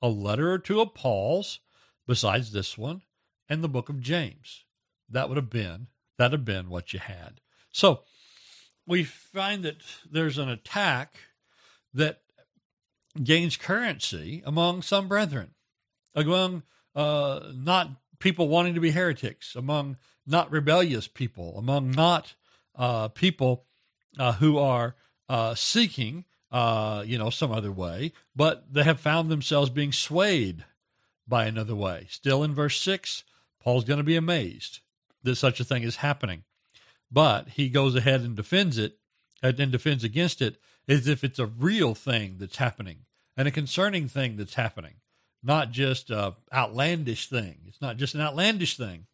a 0.00 0.08
letter 0.08 0.50
or 0.50 0.58
two 0.58 0.80
of 0.80 0.94
Paul's, 0.94 1.60
besides 2.06 2.52
this 2.52 2.78
one, 2.78 3.02
and 3.46 3.62
the 3.62 3.68
book 3.68 3.90
of 3.90 4.00
James. 4.00 4.64
That 5.06 5.28
would 5.28 5.36
have 5.36 5.50
been 5.50 5.88
that 6.16 6.32
have 6.32 6.46
been 6.46 6.70
what 6.70 6.94
you 6.94 6.98
had. 6.98 7.42
So 7.70 8.00
we 8.86 9.04
find 9.04 9.64
that 9.64 9.82
there's 10.10 10.38
an 10.38 10.48
attack 10.48 11.16
that 11.92 12.22
gains 13.22 13.58
currency 13.58 14.42
among 14.46 14.80
some 14.80 15.08
brethren, 15.08 15.50
among 16.14 16.62
uh, 16.94 17.50
not 17.54 17.90
people 18.18 18.48
wanting 18.48 18.72
to 18.74 18.80
be 18.80 18.92
heretics, 18.92 19.54
among 19.54 19.98
not 20.26 20.50
rebellious 20.50 21.06
people, 21.06 21.58
among 21.58 21.90
not 21.90 22.34
uh, 22.76 23.08
people 23.08 23.66
uh, 24.18 24.32
who 24.32 24.56
are 24.56 24.96
uh, 25.28 25.54
seeking 25.54 26.24
uh, 26.50 27.02
you 27.06 27.18
know, 27.18 27.30
some 27.30 27.52
other 27.52 27.72
way, 27.72 28.12
but 28.34 28.72
they 28.72 28.84
have 28.84 29.00
found 29.00 29.30
themselves 29.30 29.70
being 29.70 29.92
swayed 29.92 30.64
by 31.26 31.46
another 31.46 31.74
way. 31.74 32.06
Still 32.08 32.42
in 32.42 32.54
verse 32.54 32.80
6, 32.80 33.24
Paul's 33.60 33.84
going 33.84 33.98
to 33.98 34.04
be 34.04 34.16
amazed 34.16 34.80
that 35.22 35.36
such 35.36 35.60
a 35.60 35.64
thing 35.64 35.82
is 35.82 35.96
happening. 35.96 36.44
But 37.10 37.50
he 37.50 37.68
goes 37.68 37.94
ahead 37.94 38.20
and 38.20 38.36
defends 38.36 38.78
it 38.78 38.98
and 39.42 39.56
defends 39.70 40.04
against 40.04 40.40
it 40.40 40.58
as 40.88 41.08
if 41.08 41.24
it's 41.24 41.38
a 41.38 41.46
real 41.46 41.94
thing 41.94 42.36
that's 42.38 42.56
happening 42.56 43.06
and 43.36 43.46
a 43.46 43.52
concerning 43.52 44.08
thing 44.08 44.36
that's 44.36 44.54
happening, 44.54 44.94
not 45.42 45.70
just 45.70 46.10
a 46.10 46.34
outlandish 46.52 47.28
thing. 47.28 47.58
It's 47.66 47.80
not 47.80 47.96
just 47.96 48.14
an 48.14 48.20
outlandish 48.20 48.76
thing 48.76 49.06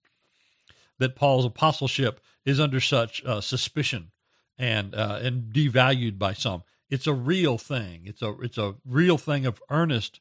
that 0.99 1.17
Paul's 1.17 1.45
apostleship 1.45 2.21
is 2.45 2.61
under 2.61 2.81
such 2.81 3.25
uh, 3.25 3.41
suspicion 3.41 4.13
and 4.59 4.95
uh, 4.95 5.19
and 5.23 5.53
devalued 5.53 6.19
by 6.19 6.33
some. 6.33 6.63
It's 6.93 7.07
a 7.07 7.15
real 7.15 7.57
thing. 7.57 8.03
It's 8.05 8.21
a 8.21 8.35
it's 8.43 8.59
a 8.59 8.75
real 8.85 9.17
thing 9.17 9.47
of 9.47 9.63
earnest 9.71 10.21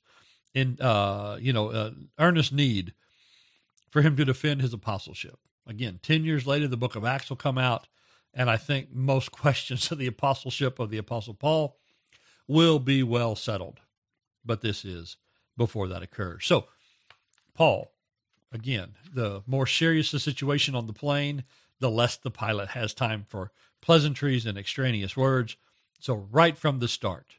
in 0.53 0.77
uh, 0.79 1.37
you 1.37 1.51
know 1.51 1.67
uh, 1.67 1.91
earnest 2.17 2.53
need 2.53 2.93
for 3.89 4.01
him 4.01 4.15
to 4.15 4.23
defend 4.23 4.61
his 4.61 4.73
apostleship. 4.73 5.37
Again, 5.67 5.99
ten 6.01 6.23
years 6.23 6.47
later, 6.47 6.69
the 6.69 6.77
book 6.77 6.95
of 6.95 7.03
Acts 7.03 7.27
will 7.27 7.35
come 7.35 7.57
out, 7.57 7.89
and 8.33 8.49
I 8.49 8.55
think 8.55 8.87
most 8.93 9.31
questions 9.43 9.91
of 9.91 9.97
the 9.97 10.07
apostleship 10.07 10.79
of 10.79 10.89
the 10.89 10.97
apostle 10.97 11.33
Paul 11.33 11.75
will 12.47 12.79
be 12.79 13.03
well 13.03 13.35
settled. 13.35 13.81
But 14.45 14.61
this 14.61 14.85
is 14.85 15.17
before 15.57 15.89
that 15.89 16.01
occurs. 16.01 16.45
So, 16.45 16.67
Paul, 17.53 17.91
again, 18.49 18.95
the 19.13 19.43
more 19.45 19.67
serious 19.67 20.09
the 20.09 20.21
situation 20.21 20.73
on 20.73 20.87
the 20.87 20.93
plane, 20.93 21.43
the 21.81 21.91
less 21.91 22.15
the 22.15 22.31
pilot 22.31 22.69
has 22.69 22.93
time 22.93 23.25
for 23.27 23.51
pleasantries 23.81 24.45
and 24.45 24.57
extraneous 24.57 25.17
words. 25.17 25.57
So, 26.01 26.15
right 26.15 26.57
from 26.57 26.79
the 26.79 26.87
start, 26.87 27.35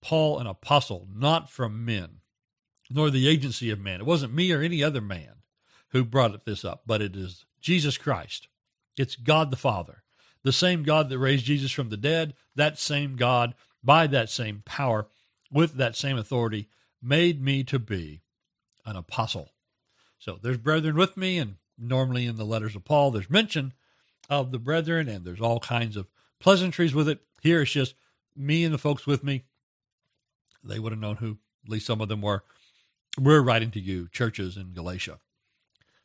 Paul, 0.00 0.38
an 0.38 0.46
apostle, 0.46 1.08
not 1.12 1.50
from 1.50 1.84
men, 1.84 2.20
nor 2.88 3.10
the 3.10 3.28
agency 3.28 3.70
of 3.70 3.80
man. 3.80 4.00
It 4.00 4.06
wasn't 4.06 4.34
me 4.34 4.52
or 4.52 4.62
any 4.62 4.82
other 4.82 5.00
man 5.00 5.42
who 5.88 6.04
brought 6.04 6.44
this 6.44 6.64
up, 6.64 6.82
but 6.86 7.02
it 7.02 7.16
is 7.16 7.44
Jesus 7.60 7.98
Christ. 7.98 8.46
It's 8.96 9.16
God 9.16 9.50
the 9.50 9.56
Father, 9.56 10.04
the 10.44 10.52
same 10.52 10.84
God 10.84 11.08
that 11.08 11.18
raised 11.18 11.44
Jesus 11.44 11.72
from 11.72 11.88
the 11.88 11.96
dead, 11.96 12.34
that 12.54 12.78
same 12.78 13.16
God, 13.16 13.54
by 13.82 14.06
that 14.06 14.30
same 14.30 14.62
power, 14.64 15.08
with 15.50 15.74
that 15.74 15.96
same 15.96 16.16
authority, 16.16 16.68
made 17.02 17.42
me 17.42 17.64
to 17.64 17.78
be 17.78 18.22
an 18.86 18.94
apostle. 18.96 19.50
So 20.18 20.38
there's 20.40 20.58
brethren 20.58 20.96
with 20.96 21.16
me, 21.16 21.38
and 21.38 21.56
normally 21.76 22.26
in 22.26 22.36
the 22.36 22.44
letters 22.44 22.76
of 22.76 22.84
Paul, 22.84 23.10
there's 23.10 23.30
mention 23.30 23.72
of 24.30 24.52
the 24.52 24.58
brethren, 24.58 25.08
and 25.08 25.24
there's 25.24 25.40
all 25.40 25.60
kinds 25.60 25.96
of 25.96 26.06
pleasantries 26.38 26.94
with 26.94 27.08
it. 27.08 27.20
Here 27.40 27.62
it's 27.62 27.70
just 27.70 27.94
me 28.36 28.64
and 28.64 28.72
the 28.72 28.78
folks 28.78 29.06
with 29.06 29.22
me. 29.24 29.44
They 30.64 30.78
would 30.78 30.92
have 30.92 31.00
known 31.00 31.16
who 31.16 31.38
at 31.64 31.70
least 31.70 31.86
some 31.86 32.00
of 32.00 32.08
them 32.08 32.22
were. 32.22 32.44
We're 33.18 33.42
writing 33.42 33.70
to 33.72 33.80
you, 33.80 34.08
churches 34.08 34.56
in 34.56 34.72
Galatia. 34.72 35.18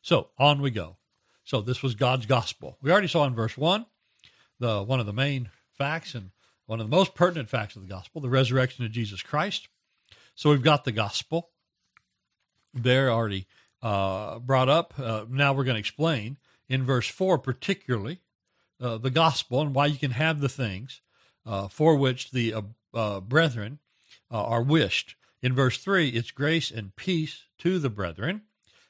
So 0.02 0.28
on 0.38 0.60
we 0.60 0.70
go. 0.70 0.96
So 1.44 1.60
this 1.60 1.82
was 1.82 1.94
God's 1.94 2.26
gospel. 2.26 2.78
We 2.80 2.90
already 2.90 3.08
saw 3.08 3.24
in 3.24 3.34
verse 3.34 3.56
one, 3.56 3.86
the 4.58 4.82
one 4.82 5.00
of 5.00 5.06
the 5.06 5.12
main 5.12 5.50
facts 5.72 6.14
and 6.14 6.30
one 6.66 6.80
of 6.80 6.88
the 6.88 6.96
most 6.96 7.14
pertinent 7.14 7.50
facts 7.50 7.76
of 7.76 7.82
the 7.82 7.88
gospel, 7.88 8.20
the 8.20 8.28
resurrection 8.28 8.84
of 8.84 8.92
Jesus 8.92 9.22
Christ. 9.22 9.68
So 10.34 10.50
we've 10.50 10.62
got 10.62 10.84
the 10.84 10.92
gospel 10.92 11.50
there 12.72 13.10
already 13.10 13.46
uh, 13.82 14.38
brought 14.38 14.68
up. 14.68 14.94
Uh, 14.98 15.26
now 15.28 15.52
we're 15.52 15.64
going 15.64 15.76
to 15.76 15.80
explain 15.80 16.38
in 16.68 16.84
verse 16.84 17.08
four, 17.08 17.38
particularly 17.38 18.20
uh, 18.80 18.98
the 18.98 19.10
gospel 19.10 19.60
and 19.60 19.74
why 19.74 19.86
you 19.86 19.98
can 19.98 20.12
have 20.12 20.40
the 20.40 20.48
things 20.48 21.02
uh, 21.46 21.68
for 21.68 21.96
which 21.96 22.30
the 22.30 22.54
uh, 22.54 22.62
uh, 22.92 23.20
brethren 23.20 23.78
are 24.30 24.62
wished. 24.62 25.14
In 25.42 25.54
verse 25.54 25.78
three, 25.78 26.08
it's 26.08 26.32
grace 26.32 26.70
and 26.70 26.96
peace 26.96 27.44
to 27.58 27.78
the 27.78 27.90
brethren, 27.90 28.42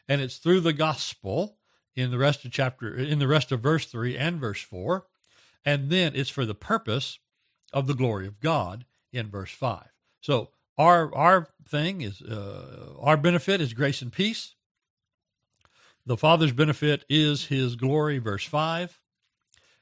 and 0.08 0.22
it's 0.22 0.38
through 0.38 0.60
the 0.60 0.72
gospel 0.72 1.58
in 1.94 2.10
the 2.10 2.18
rest 2.18 2.44
of 2.44 2.50
chapter 2.50 2.94
in 2.94 3.18
the 3.18 3.28
rest 3.28 3.52
of 3.52 3.60
verse 3.60 3.86
3 3.86 4.16
and 4.16 4.40
verse 4.40 4.60
4 4.60 5.06
and 5.64 5.90
then 5.90 6.12
it's 6.16 6.28
for 6.28 6.44
the 6.44 6.54
purpose 6.54 7.20
of 7.72 7.86
the 7.86 7.94
glory 7.94 8.26
of 8.26 8.40
god 8.40 8.84
in 9.12 9.30
verse 9.30 9.52
5 9.52 9.92
so 10.20 10.50
our 10.76 11.14
our 11.14 11.48
thing 11.68 12.00
is 12.00 12.22
uh, 12.22 12.94
our 13.00 13.16
benefit 13.16 13.60
is 13.60 13.72
grace 13.72 14.02
and 14.02 14.12
peace. 14.12 14.54
The 16.06 16.16
father's 16.16 16.52
benefit 16.52 17.04
is 17.08 17.46
his 17.46 17.76
glory 17.76 18.18
verse 18.18 18.44
5 18.44 19.00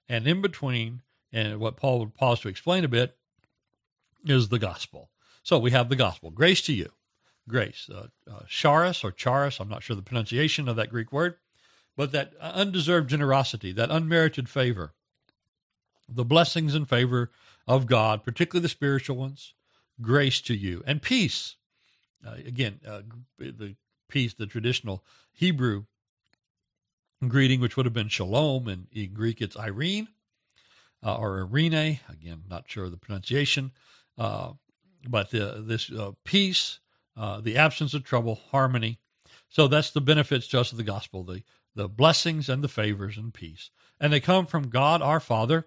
and 0.08 0.26
in 0.26 0.42
between 0.42 1.02
and 1.32 1.58
what 1.58 1.76
paul 1.76 1.98
would 2.00 2.14
pause 2.14 2.40
to 2.40 2.48
explain 2.48 2.84
a 2.84 2.88
bit 2.88 3.16
is 4.24 4.48
the 4.48 4.58
gospel. 4.58 5.10
So 5.42 5.58
we 5.58 5.72
have 5.72 5.88
the 5.88 5.96
gospel. 5.96 6.30
Grace 6.30 6.62
to 6.62 6.72
you. 6.72 6.90
Grace. 7.48 7.90
Uh, 7.92 8.06
uh, 8.30 8.42
charis 8.48 9.02
or 9.02 9.10
charis 9.10 9.58
i'm 9.58 9.68
not 9.68 9.82
sure 9.82 9.96
the 9.96 10.02
pronunciation 10.02 10.68
of 10.68 10.76
that 10.76 10.90
greek 10.90 11.12
word 11.12 11.36
but 11.96 12.12
that 12.12 12.32
undeserved 12.40 13.10
generosity, 13.10 13.72
that 13.72 13.90
unmerited 13.90 14.48
favor, 14.48 14.94
the 16.08 16.24
blessings 16.24 16.74
and 16.74 16.88
favor 16.88 17.30
of 17.66 17.86
God, 17.86 18.24
particularly 18.24 18.62
the 18.62 18.68
spiritual 18.68 19.16
ones, 19.16 19.54
grace 20.00 20.40
to 20.42 20.54
you, 20.54 20.82
and 20.86 21.02
peace. 21.02 21.56
Uh, 22.26 22.34
again, 22.46 22.80
uh, 22.86 23.02
the 23.38 23.76
peace, 24.08 24.34
the 24.34 24.46
traditional 24.46 25.04
Hebrew 25.32 25.84
greeting, 27.26 27.60
which 27.60 27.76
would 27.76 27.86
have 27.86 27.92
been 27.92 28.08
shalom, 28.08 28.68
and 28.68 28.86
in 28.92 29.12
Greek 29.12 29.40
it's 29.40 29.56
Irene 29.56 30.08
uh, 31.04 31.16
or 31.16 31.40
Irene. 31.40 32.00
Again, 32.08 32.42
not 32.48 32.64
sure 32.66 32.84
of 32.84 32.90
the 32.90 32.96
pronunciation, 32.96 33.72
uh, 34.18 34.52
but 35.08 35.30
this 35.30 35.90
uh, 35.90 36.12
peace, 36.24 36.78
uh, 37.16 37.40
the 37.40 37.56
absence 37.56 37.94
of 37.94 38.04
trouble, 38.04 38.40
harmony. 38.50 38.98
So 39.48 39.68
that's 39.68 39.90
the 39.90 40.00
benefits 40.00 40.46
to 40.48 40.60
us 40.60 40.72
of 40.72 40.78
the 40.78 40.84
gospel, 40.84 41.24
the 41.24 41.42
the 41.74 41.88
blessings 41.88 42.48
and 42.48 42.62
the 42.62 42.68
favors 42.68 43.16
and 43.16 43.32
peace. 43.32 43.70
And 43.98 44.12
they 44.12 44.20
come 44.20 44.46
from 44.46 44.68
God 44.68 45.00
our 45.00 45.20
Father 45.20 45.66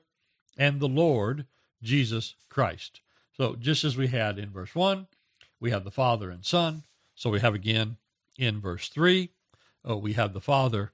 and 0.58 0.80
the 0.80 0.88
Lord 0.88 1.46
Jesus 1.82 2.36
Christ. 2.50 3.02
So 3.36 3.56
just 3.56 3.84
as 3.84 3.98
we 3.98 4.08
had 4.08 4.38
in 4.38 4.52
verse 4.52 4.76
1, 4.76 5.08
we 5.60 5.72
have 5.72 5.84
the 5.84 5.92
Father 5.92 6.30
and 6.30 6.46
Son. 6.46 6.84
So 7.16 7.30
we 7.30 7.40
have 7.40 7.56
again 7.56 7.98
in 8.38 8.60
verse 8.60 8.90
3, 8.90 9.30
oh, 9.84 9.98
we 9.98 10.14
have 10.14 10.34
the 10.34 10.42
Father 10.42 10.92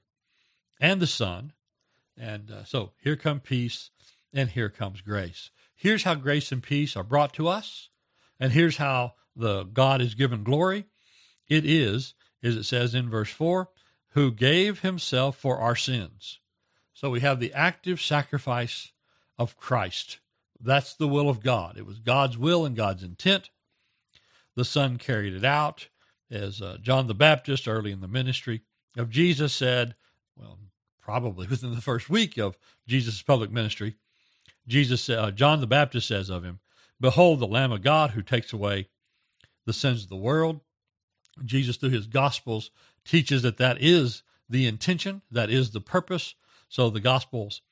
and 0.80 1.00
the 1.00 1.06
Son. 1.06 1.52
And 2.16 2.50
uh, 2.50 2.64
so 2.64 2.92
here 3.02 3.16
come 3.16 3.40
peace 3.40 3.90
and 4.32 4.50
here 4.50 4.68
comes 4.68 5.00
grace. 5.00 5.50
Here's 5.74 6.04
how 6.04 6.14
grace 6.14 6.52
and 6.52 6.62
peace 6.62 6.96
are 6.96 7.04
brought 7.04 7.34
to 7.34 7.48
us. 7.48 7.88
And 8.38 8.52
here's 8.52 8.76
how 8.76 9.14
the 9.34 9.64
God 9.64 10.00
is 10.00 10.14
given 10.14 10.42
glory. 10.44 10.86
It 11.48 11.64
is, 11.64 12.14
as 12.42 12.56
it 12.56 12.64
says 12.64 12.94
in 12.94 13.10
verse 13.10 13.30
4, 13.30 13.68
who 14.10 14.30
gave 14.30 14.80
himself 14.80 15.36
for 15.36 15.58
our 15.58 15.76
sins. 15.76 16.40
So 16.92 17.10
we 17.10 17.20
have 17.20 17.40
the 17.40 17.52
active 17.52 18.00
sacrifice 18.00 18.92
of 19.38 19.56
Christ. 19.56 20.18
That's 20.60 20.94
the 20.94 21.08
will 21.08 21.28
of 21.28 21.42
God. 21.42 21.76
It 21.76 21.86
was 21.86 21.98
God's 21.98 22.38
will 22.38 22.64
and 22.64 22.76
God's 22.76 23.02
intent. 23.02 23.50
The 24.54 24.64
Son 24.64 24.98
carried 24.98 25.34
it 25.34 25.44
out, 25.44 25.88
as 26.30 26.60
uh, 26.60 26.76
John 26.80 27.06
the 27.06 27.14
Baptist, 27.14 27.66
early 27.66 27.90
in 27.90 28.00
the 28.00 28.08
ministry 28.08 28.62
of 28.96 29.10
Jesus, 29.10 29.52
said, 29.52 29.94
well, 30.36 30.58
probably 31.00 31.46
within 31.50 31.74
the 31.74 31.80
first 31.80 32.08
week 32.08 32.38
of 32.38 32.56
Jesus' 32.86 33.22
public 33.22 33.50
ministry, 33.50 33.96
Jesus, 34.66 35.08
uh, 35.08 35.30
John 35.30 35.60
the 35.60 35.66
Baptist 35.66 36.08
says 36.08 36.30
of 36.30 36.44
him, 36.44 36.60
Behold 37.00 37.40
the 37.40 37.46
Lamb 37.46 37.72
of 37.72 37.82
God 37.82 38.10
who 38.10 38.22
takes 38.22 38.52
away 38.52 38.88
the 39.66 39.72
sins 39.72 40.04
of 40.04 40.08
the 40.08 40.16
world. 40.16 40.60
Jesus, 41.44 41.76
through 41.76 41.90
his 41.90 42.06
Gospels, 42.06 42.70
teaches 43.04 43.42
that 43.42 43.56
that 43.56 43.78
is 43.80 44.22
the 44.48 44.66
intention, 44.66 45.22
that 45.30 45.50
is 45.50 45.70
the 45.70 45.80
purpose. 45.80 46.34
So 46.68 46.90
the 46.90 47.00
Gospels 47.00 47.62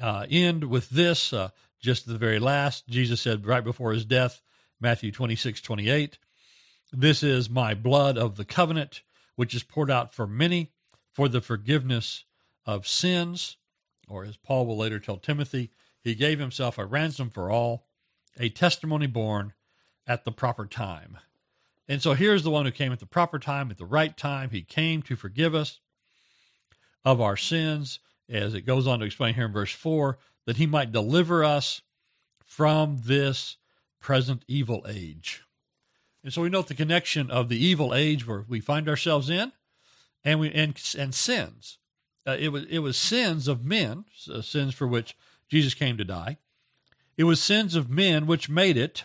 uh, 0.00 0.26
end 0.30 0.64
with 0.64 0.90
this. 0.90 1.32
Uh, 1.32 1.50
just 1.80 2.06
the 2.06 2.18
very 2.18 2.38
last, 2.38 2.86
Jesus 2.88 3.20
said 3.20 3.46
right 3.46 3.64
before 3.64 3.92
his 3.92 4.04
death, 4.04 4.42
Matthew 4.80 5.10
26, 5.12 5.60
28, 5.60 6.18
This 6.92 7.22
is 7.22 7.48
my 7.48 7.74
blood 7.74 8.18
of 8.18 8.36
the 8.36 8.44
covenant, 8.44 9.02
which 9.36 9.54
is 9.54 9.62
poured 9.62 9.90
out 9.90 10.14
for 10.14 10.26
many 10.26 10.72
for 11.12 11.28
the 11.28 11.40
forgiveness 11.40 12.24
of 12.66 12.86
sins. 12.86 13.56
Or 14.08 14.24
as 14.24 14.36
Paul 14.36 14.66
will 14.66 14.76
later 14.76 14.98
tell 14.98 15.16
Timothy, 15.16 15.70
he 16.02 16.14
gave 16.14 16.38
himself 16.38 16.78
a 16.78 16.84
ransom 16.84 17.30
for 17.30 17.50
all, 17.50 17.86
a 18.38 18.48
testimony 18.48 19.06
borne 19.06 19.52
at 20.06 20.24
the 20.24 20.32
proper 20.32 20.66
time. 20.66 21.18
And 21.88 22.00
so 22.00 22.14
here's 22.14 22.42
the 22.42 22.50
one 22.50 22.66
who 22.66 22.72
came 22.72 22.92
at 22.92 23.00
the 23.00 23.06
proper 23.06 23.38
time, 23.38 23.70
at 23.70 23.78
the 23.78 23.84
right 23.84 24.16
time. 24.16 24.50
He 24.50 24.62
came 24.62 25.02
to 25.02 25.16
forgive 25.16 25.54
us 25.54 25.80
of 27.04 27.20
our 27.20 27.36
sins, 27.36 27.98
as 28.28 28.54
it 28.54 28.62
goes 28.62 28.86
on 28.86 29.00
to 29.00 29.06
explain 29.06 29.34
here 29.34 29.46
in 29.46 29.52
verse 29.52 29.72
4, 29.72 30.18
that 30.46 30.56
he 30.56 30.66
might 30.66 30.92
deliver 30.92 31.42
us 31.44 31.82
from 32.44 32.98
this 33.04 33.56
present 34.00 34.44
evil 34.48 34.86
age. 34.88 35.42
And 36.22 36.32
so 36.32 36.42
we 36.42 36.48
note 36.48 36.68
the 36.68 36.74
connection 36.74 37.30
of 37.30 37.48
the 37.48 37.62
evil 37.62 37.94
age 37.94 38.26
where 38.26 38.44
we 38.48 38.60
find 38.60 38.88
ourselves 38.88 39.30
in 39.30 39.52
and 40.24 40.40
we 40.40 40.50
and, 40.52 40.80
and 40.98 41.14
sins. 41.14 41.78
Uh, 42.26 42.36
it 42.38 42.48
was 42.50 42.64
it 42.68 42.80
was 42.80 42.96
sins 42.96 43.48
of 43.48 43.64
men, 43.64 44.04
sins 44.42 44.74
for 44.74 44.86
which 44.86 45.16
Jesus 45.50 45.74
came 45.74 45.98
to 45.98 46.04
die. 46.04 46.38
It 47.16 47.24
was 47.24 47.42
sins 47.42 47.74
of 47.74 47.90
men 47.90 48.26
which 48.26 48.48
made 48.48 48.76
it 48.76 49.04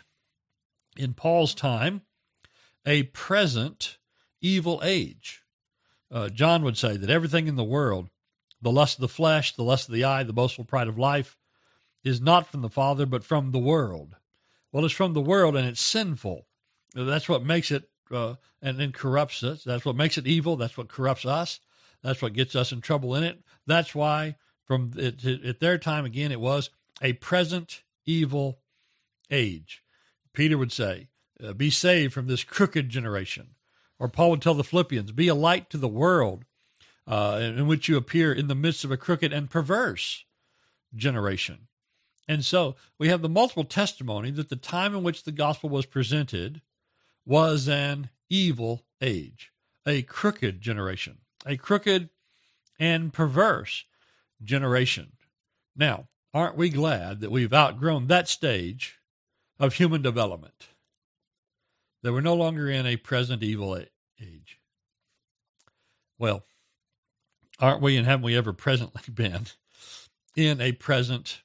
in 0.95 1.13
Paul's 1.13 1.53
time, 1.53 2.03
a 2.85 3.03
present 3.03 3.97
evil 4.41 4.79
age. 4.83 5.43
Uh, 6.11 6.29
John 6.29 6.63
would 6.63 6.77
say 6.77 6.95
that 6.95 7.09
everything 7.09 7.47
in 7.47 7.55
the 7.55 7.63
world, 7.63 8.09
the 8.61 8.71
lust 8.71 8.97
of 8.97 9.01
the 9.01 9.07
flesh, 9.09 9.55
the 9.55 9.63
lust 9.63 9.89
of 9.89 9.93
the 9.93 10.03
eye, 10.03 10.23
the 10.23 10.31
boastful 10.31 10.63
pride 10.63 10.87
of 10.87 10.97
life, 10.97 11.35
is 12.03 12.21
not 12.21 12.47
from 12.47 12.61
the 12.61 12.69
Father, 12.69 13.05
but 13.05 13.23
from 13.23 13.51
the 13.51 13.59
world. 13.59 14.15
Well, 14.71 14.85
it's 14.85 14.93
from 14.93 15.13
the 15.13 15.21
world 15.21 15.55
and 15.55 15.67
it's 15.67 15.81
sinful. 15.81 16.45
That's 16.93 17.27
what 17.27 17.43
makes 17.43 17.71
it 17.71 17.89
uh, 18.11 18.35
and 18.61 18.79
then 18.79 18.91
corrupts 18.91 19.43
us. 19.43 19.63
That's 19.63 19.83
what 19.83 19.95
makes 19.95 20.17
it 20.17 20.27
evil. 20.27 20.55
That's 20.55 20.77
what 20.77 20.87
corrupts 20.87 21.25
us. 21.25 21.59
That's 22.03 22.21
what 22.21 22.33
gets 22.33 22.55
us 22.55 22.71
in 22.71 22.81
trouble 22.81 23.15
in 23.15 23.23
it. 23.23 23.41
That's 23.65 23.95
why, 23.95 24.35
from 24.65 24.91
it, 24.97 25.23
at 25.25 25.59
their 25.59 25.77
time 25.77 26.05
again, 26.05 26.31
it 26.31 26.39
was 26.39 26.69
a 27.01 27.13
present 27.13 27.83
evil 28.05 28.59
age. 29.31 29.83
Peter 30.33 30.57
would 30.57 30.71
say, 30.71 31.07
uh, 31.41 31.53
"Be 31.53 31.69
saved 31.69 32.13
from 32.13 32.27
this 32.27 32.43
crooked 32.43 32.89
generation," 32.89 33.55
or 33.99 34.09
Paul 34.09 34.31
would 34.31 34.41
tell 34.41 34.53
the 34.53 34.63
Philippians, 34.63 35.11
"Be 35.11 35.27
a 35.27 35.35
light 35.35 35.69
to 35.69 35.77
the 35.77 35.87
world." 35.87 36.45
Uh, 37.07 37.39
in 37.39 37.67
which 37.67 37.87
you 37.87 37.97
appear 37.97 38.33
in 38.33 38.47
the 38.47 38.55
midst 38.55 38.83
of 38.83 38.89
a 38.89 38.97
crooked 38.97 39.31
and 39.31 39.47
perverse 39.47 40.25
generation. 40.95 41.67
And 42.27 42.43
so 42.43 42.75
we 42.97 43.09
have 43.09 43.21
the 43.21 43.29
multiple 43.29 43.63
testimony 43.63 44.31
that 44.31 44.49
the 44.49 44.55
time 44.55 44.95
in 44.95 45.03
which 45.03 45.21
the 45.21 45.31
gospel 45.31 45.69
was 45.69 45.85
presented 45.85 46.63
was 47.23 47.67
an 47.67 48.09
evil 48.27 48.87
age, 49.01 49.51
a 49.85 50.01
crooked 50.01 50.61
generation, 50.61 51.19
a 51.45 51.57
crooked 51.57 52.09
and 52.79 53.13
perverse 53.13 53.85
generation. 54.43 55.13
Now, 55.75 56.07
aren't 56.33 56.57
we 56.57 56.69
glad 56.69 57.21
that 57.21 57.31
we've 57.31 57.53
outgrown 57.53 58.07
that 58.07 58.27
stage 58.27 58.99
of 59.59 59.73
human 59.73 60.01
development? 60.01 60.67
That 62.03 62.13
we're 62.13 62.21
no 62.21 62.35
longer 62.35 62.69
in 62.69 62.85
a 62.85 62.97
present 62.97 63.41
evil 63.41 63.75
age. 63.75 64.59
Well, 66.17 66.43
aren't 67.59 67.81
we 67.81 67.97
and 67.97 68.05
haven't 68.05 68.25
we 68.25 68.37
ever 68.37 68.53
presently 68.53 69.01
been 69.13 69.47
in 70.35 70.61
a 70.61 70.73
present 70.73 71.41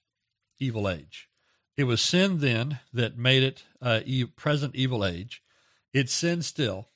evil 0.59 0.89
age? 0.89 1.29
It 1.77 1.85
was 1.85 2.03
sin 2.03 2.39
then 2.39 2.81
that 2.93 3.17
made 3.17 3.43
it 3.43 3.65
a 3.83 4.25
present 4.37 4.75
evil 4.75 5.05
age. 5.05 5.43
It's 5.95 6.13
sin 6.13 6.43
still 6.43 6.89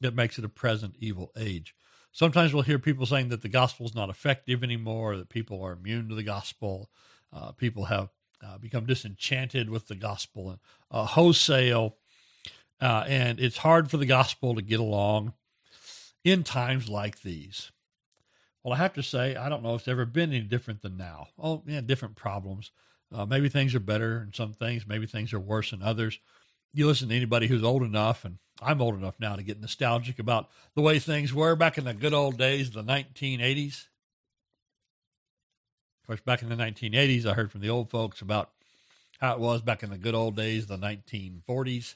that 0.00 0.14
makes 0.14 0.38
it 0.38 0.44
a 0.44 0.48
present 0.48 0.96
evil 0.98 1.32
age. 1.36 1.74
Sometimes 2.12 2.52
we'll 2.52 2.62
hear 2.62 2.78
people 2.78 3.06
saying 3.06 3.30
that 3.30 3.40
the 3.40 3.48
gospel 3.48 3.86
is 3.86 3.94
not 3.94 4.10
effective 4.10 4.62
anymore, 4.62 5.16
that 5.16 5.30
people 5.30 5.62
are 5.62 5.72
immune 5.72 6.10
to 6.10 6.14
the 6.14 6.22
gospel. 6.22 6.90
Uh, 7.32 7.52
people 7.52 7.86
have 7.86 8.10
uh, 8.46 8.58
become 8.58 8.84
disenchanted 8.84 9.70
with 9.70 9.88
the 9.88 9.94
gospel 9.94 10.50
and 10.50 10.58
uh, 10.90 11.06
wholesale, 11.06 11.96
uh, 12.80 13.04
and 13.06 13.40
it's 13.40 13.56
hard 13.58 13.90
for 13.90 13.96
the 13.96 14.06
gospel 14.06 14.54
to 14.54 14.62
get 14.62 14.78
along 14.78 15.32
in 16.22 16.44
times 16.44 16.88
like 16.88 17.22
these. 17.22 17.72
Well, 18.62 18.74
I 18.74 18.76
have 18.76 18.92
to 18.94 19.02
say, 19.02 19.34
I 19.34 19.48
don't 19.48 19.62
know 19.62 19.74
if 19.74 19.82
it's 19.82 19.88
ever 19.88 20.04
been 20.04 20.32
any 20.32 20.40
different 20.40 20.82
than 20.82 20.96
now. 20.96 21.28
Oh, 21.38 21.62
yeah, 21.66 21.80
different 21.80 22.14
problems. 22.14 22.70
Uh, 23.10 23.24
maybe 23.24 23.48
things 23.48 23.74
are 23.74 23.80
better 23.80 24.22
in 24.22 24.32
some 24.34 24.52
things, 24.52 24.86
maybe 24.86 25.06
things 25.06 25.32
are 25.32 25.40
worse 25.40 25.72
in 25.72 25.82
others 25.82 26.18
you 26.72 26.86
listen 26.86 27.08
to 27.08 27.14
anybody 27.14 27.46
who's 27.46 27.62
old 27.62 27.82
enough, 27.82 28.24
and 28.24 28.38
I'm 28.60 28.80
old 28.80 28.94
enough 28.94 29.18
now 29.18 29.36
to 29.36 29.42
get 29.42 29.60
nostalgic 29.60 30.18
about 30.18 30.48
the 30.74 30.82
way 30.82 30.98
things 30.98 31.34
were 31.34 31.54
back 31.56 31.78
in 31.78 31.84
the 31.84 31.94
good 31.94 32.14
old 32.14 32.38
days 32.38 32.68
of 32.68 32.74
the 32.74 32.82
1980s. 32.84 33.86
Of 36.02 36.06
course, 36.06 36.20
back 36.20 36.42
in 36.42 36.48
the 36.48 36.56
1980s, 36.56 37.26
I 37.26 37.34
heard 37.34 37.52
from 37.52 37.60
the 37.60 37.70
old 37.70 37.90
folks 37.90 38.20
about 38.20 38.50
how 39.20 39.34
it 39.34 39.40
was 39.40 39.62
back 39.62 39.82
in 39.82 39.90
the 39.90 39.98
good 39.98 40.14
old 40.14 40.36
days, 40.36 40.66
the 40.66 40.78
1940s. 40.78 41.94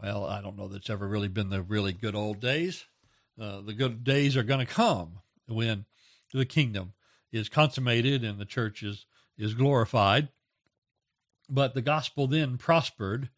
Well, 0.00 0.26
I 0.26 0.40
don't 0.40 0.56
know 0.56 0.68
that's 0.68 0.90
ever 0.90 1.06
really 1.06 1.28
been 1.28 1.50
the 1.50 1.62
really 1.62 1.92
good 1.92 2.14
old 2.14 2.40
days. 2.40 2.84
Uh, 3.40 3.60
the 3.60 3.72
good 3.72 4.04
days 4.04 4.36
are 4.36 4.42
going 4.42 4.64
to 4.64 4.72
come 4.72 5.20
when 5.46 5.86
the 6.32 6.44
kingdom 6.44 6.92
is 7.32 7.48
consummated 7.48 8.24
and 8.24 8.38
the 8.38 8.44
church 8.44 8.82
is, 8.82 9.06
is 9.38 9.54
glorified. 9.54 10.28
But 11.50 11.74
the 11.74 11.82
gospel 11.82 12.26
then 12.26 12.56
prospered. 12.56 13.28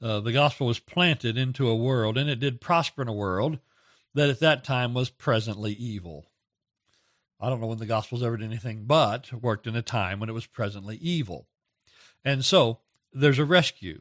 Uh, 0.00 0.20
the 0.20 0.32
gospel 0.32 0.66
was 0.66 0.78
planted 0.78 1.38
into 1.38 1.68
a 1.68 1.76
world, 1.76 2.18
and 2.18 2.28
it 2.28 2.40
did 2.40 2.60
prosper 2.60 3.02
in 3.02 3.08
a 3.08 3.12
world 3.12 3.58
that 4.14 4.28
at 4.28 4.40
that 4.40 4.64
time 4.64 4.94
was 4.94 5.10
presently 5.10 5.72
evil. 5.72 6.26
I 7.40 7.48
don't 7.48 7.60
know 7.60 7.66
when 7.66 7.78
the 7.78 7.86
gospel's 7.86 8.22
ever 8.22 8.36
did 8.36 8.46
anything 8.46 8.84
but 8.84 9.32
worked 9.32 9.66
in 9.66 9.74
a 9.74 9.82
time 9.82 10.20
when 10.20 10.28
it 10.28 10.34
was 10.34 10.46
presently 10.46 10.96
evil. 10.96 11.48
And 12.24 12.44
so 12.44 12.80
there's 13.12 13.38
a 13.38 13.44
rescue. 13.44 14.00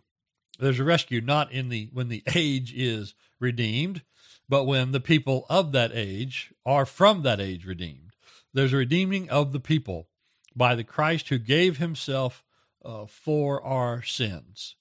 There's 0.59 0.79
a 0.79 0.83
rescue 0.83 1.21
not 1.21 1.51
in 1.51 1.69
the 1.69 1.89
when 1.91 2.09
the 2.09 2.23
age 2.35 2.73
is 2.75 3.15
redeemed, 3.39 4.03
but 4.47 4.65
when 4.65 4.91
the 4.91 4.99
people 4.99 5.45
of 5.49 5.71
that 5.71 5.91
age 5.93 6.53
are 6.65 6.85
from 6.85 7.23
that 7.23 7.39
age 7.39 7.65
redeemed. 7.65 8.11
There's 8.53 8.73
a 8.73 8.77
redeeming 8.77 9.29
of 9.29 9.53
the 9.53 9.59
people 9.59 10.09
by 10.55 10.75
the 10.75 10.83
Christ 10.83 11.29
who 11.29 11.39
gave 11.39 11.77
himself 11.77 12.43
uh, 12.83 13.05
for 13.05 13.63
our 13.63 14.03
sins. 14.03 14.75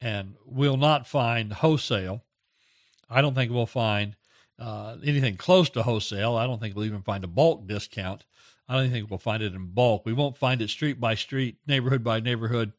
And 0.00 0.34
we'll 0.44 0.76
not 0.76 1.06
find 1.06 1.52
wholesale. 1.52 2.24
I 3.08 3.20
don't 3.20 3.34
think 3.34 3.52
we'll 3.52 3.66
find 3.66 4.16
uh, 4.58 4.96
anything 5.04 5.36
close 5.36 5.68
to 5.70 5.82
wholesale. 5.82 6.36
I 6.36 6.46
don't 6.46 6.60
think 6.60 6.74
we'll 6.74 6.84
even 6.84 7.02
find 7.02 7.24
a 7.24 7.28
bulk 7.28 7.66
discount. 7.66 8.24
I 8.68 8.76
don't 8.76 8.90
think 8.90 9.10
we'll 9.10 9.18
find 9.18 9.42
it 9.42 9.54
in 9.54 9.66
bulk. 9.66 10.06
We 10.06 10.12
won't 10.12 10.38
find 10.38 10.62
it 10.62 10.70
street 10.70 11.00
by 11.00 11.14
street, 11.16 11.56
neighborhood 11.66 12.04
by 12.04 12.20
neighborhood, 12.20 12.72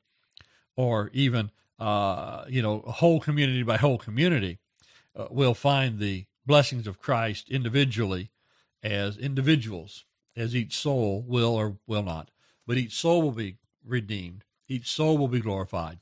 or 0.76 1.10
even 1.14 1.52
uh, 1.80 2.46
you 2.48 2.62
know 2.62 2.80
whole 2.80 3.20
community 3.20 3.64
by 3.64 3.78
whole 3.78 3.98
community. 3.98 4.60
Uh, 5.16 5.28
we'll 5.30 5.54
find 5.54 6.00
the 6.00 6.26
blessings 6.46 6.88
of 6.88 7.00
Christ 7.00 7.50
individually 7.50 8.32
as 8.82 9.18
individuals, 9.18 10.06
as 10.36 10.56
each 10.56 10.78
soul 10.78 11.24
will 11.28 11.54
or 11.56 11.78
will 11.88 12.04
not, 12.04 12.32
but 12.66 12.78
each 12.78 12.94
soul 12.94 13.22
will 13.22 13.32
be 13.32 13.58
redeemed 13.86 14.46
each 14.72 14.90
soul 14.90 15.18
will 15.18 15.28
be 15.28 15.42
glorified 15.42 16.00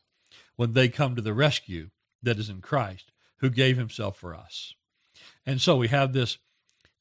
when 0.55 0.73
they 0.73 0.89
come 0.89 1.15
to 1.15 1.21
the 1.21 1.33
rescue 1.33 1.89
that 2.21 2.37
is 2.37 2.49
in 2.49 2.61
Christ, 2.61 3.11
who 3.37 3.49
gave 3.49 3.77
himself 3.77 4.17
for 4.17 4.35
us. 4.35 4.75
And 5.45 5.59
so 5.59 5.77
we 5.77 5.87
have 5.87 6.13
this 6.13 6.37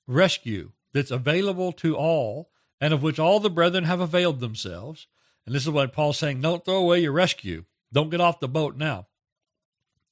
rescue 0.07 0.72
that's 0.92 1.11
available 1.11 1.72
to 1.72 1.96
all, 1.96 2.50
and 2.81 2.94
of 2.94 3.02
which 3.02 3.18
all 3.18 3.40
the 3.40 3.50
brethren 3.50 3.85
have 3.85 4.00
availed 4.00 4.40
themselves. 4.40 5.07
And 5.44 5.54
this 5.54 5.64
is 5.64 5.70
what 5.70 5.92
Paul's 5.92 6.18
saying 6.18 6.40
don't 6.40 6.64
throw 6.64 6.78
away 6.78 7.00
your 7.00 7.12
rescue. 7.12 7.64
Don't 7.92 8.11
get 8.11 8.20
off 8.20 8.40
the 8.40 8.48
boat 8.48 8.76
now, 8.76 9.09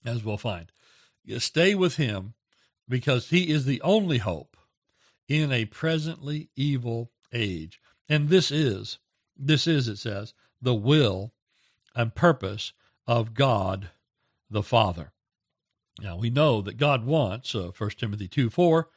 as 0.04 0.24
we'll 0.24 0.38
find. 0.38 0.72
Stay 1.38 1.74
with 1.74 1.96
him 1.96 2.34
because 2.88 3.30
he 3.30 3.50
is 3.50 3.64
the 3.64 3.80
only 3.82 4.18
hope 4.18 4.56
in 5.28 5.52
a 5.52 5.64
presently 5.66 6.50
evil 6.56 7.10
age. 7.32 7.80
And 8.08 8.28
this 8.28 8.50
is, 8.50 8.98
this 9.36 9.66
is, 9.66 9.88
it 9.88 9.98
says, 9.98 10.34
the 10.60 10.74
will 10.74 11.32
and 11.96 12.14
purpose 12.14 12.72
of 13.06 13.34
God 13.34 13.90
the 14.50 14.62
Father. 14.62 15.12
Now 16.00 16.16
we 16.16 16.30
know 16.30 16.60
that 16.60 16.76
God 16.76 17.04
wants, 17.04 17.54
uh, 17.54 17.70
1 17.76 17.90
Timothy 17.90 18.28
2 18.28 18.50
4, 18.50 18.88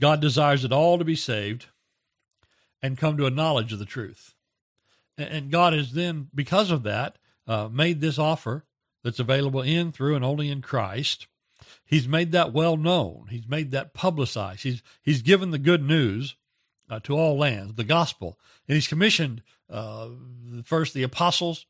God 0.00 0.20
desires 0.20 0.64
it 0.64 0.72
all 0.72 0.98
to 0.98 1.04
be 1.04 1.16
saved 1.16 1.66
and 2.82 2.98
come 2.98 3.16
to 3.16 3.26
a 3.26 3.30
knowledge 3.30 3.72
of 3.72 3.78
the 3.78 3.86
truth. 3.86 4.34
And 5.16 5.50
God 5.50 5.72
has 5.72 5.92
then, 5.92 6.28
because 6.34 6.70
of 6.70 6.82
that, 6.82 7.16
uh, 7.46 7.68
made 7.72 8.00
this 8.00 8.18
offer 8.18 8.66
that's 9.02 9.18
available 9.18 9.62
in, 9.62 9.92
through, 9.92 10.14
and 10.14 10.24
only 10.24 10.50
in 10.50 10.60
Christ. 10.60 11.26
He's 11.86 12.08
made 12.08 12.32
that 12.32 12.52
well 12.52 12.76
known. 12.76 13.28
He's 13.30 13.48
made 13.48 13.70
that 13.70 13.94
publicized. 13.94 14.64
He's, 14.64 14.82
he's 15.02 15.22
given 15.22 15.52
the 15.52 15.58
good 15.58 15.82
news 15.82 16.36
uh, 16.90 17.00
to 17.00 17.16
all 17.16 17.38
lands, 17.38 17.74
the 17.74 17.84
gospel. 17.84 18.38
And 18.68 18.74
he's 18.74 18.88
commissioned 18.88 19.42
uh, 19.70 20.08
first 20.64 20.92
the 20.92 21.02
apostles, 21.02 21.66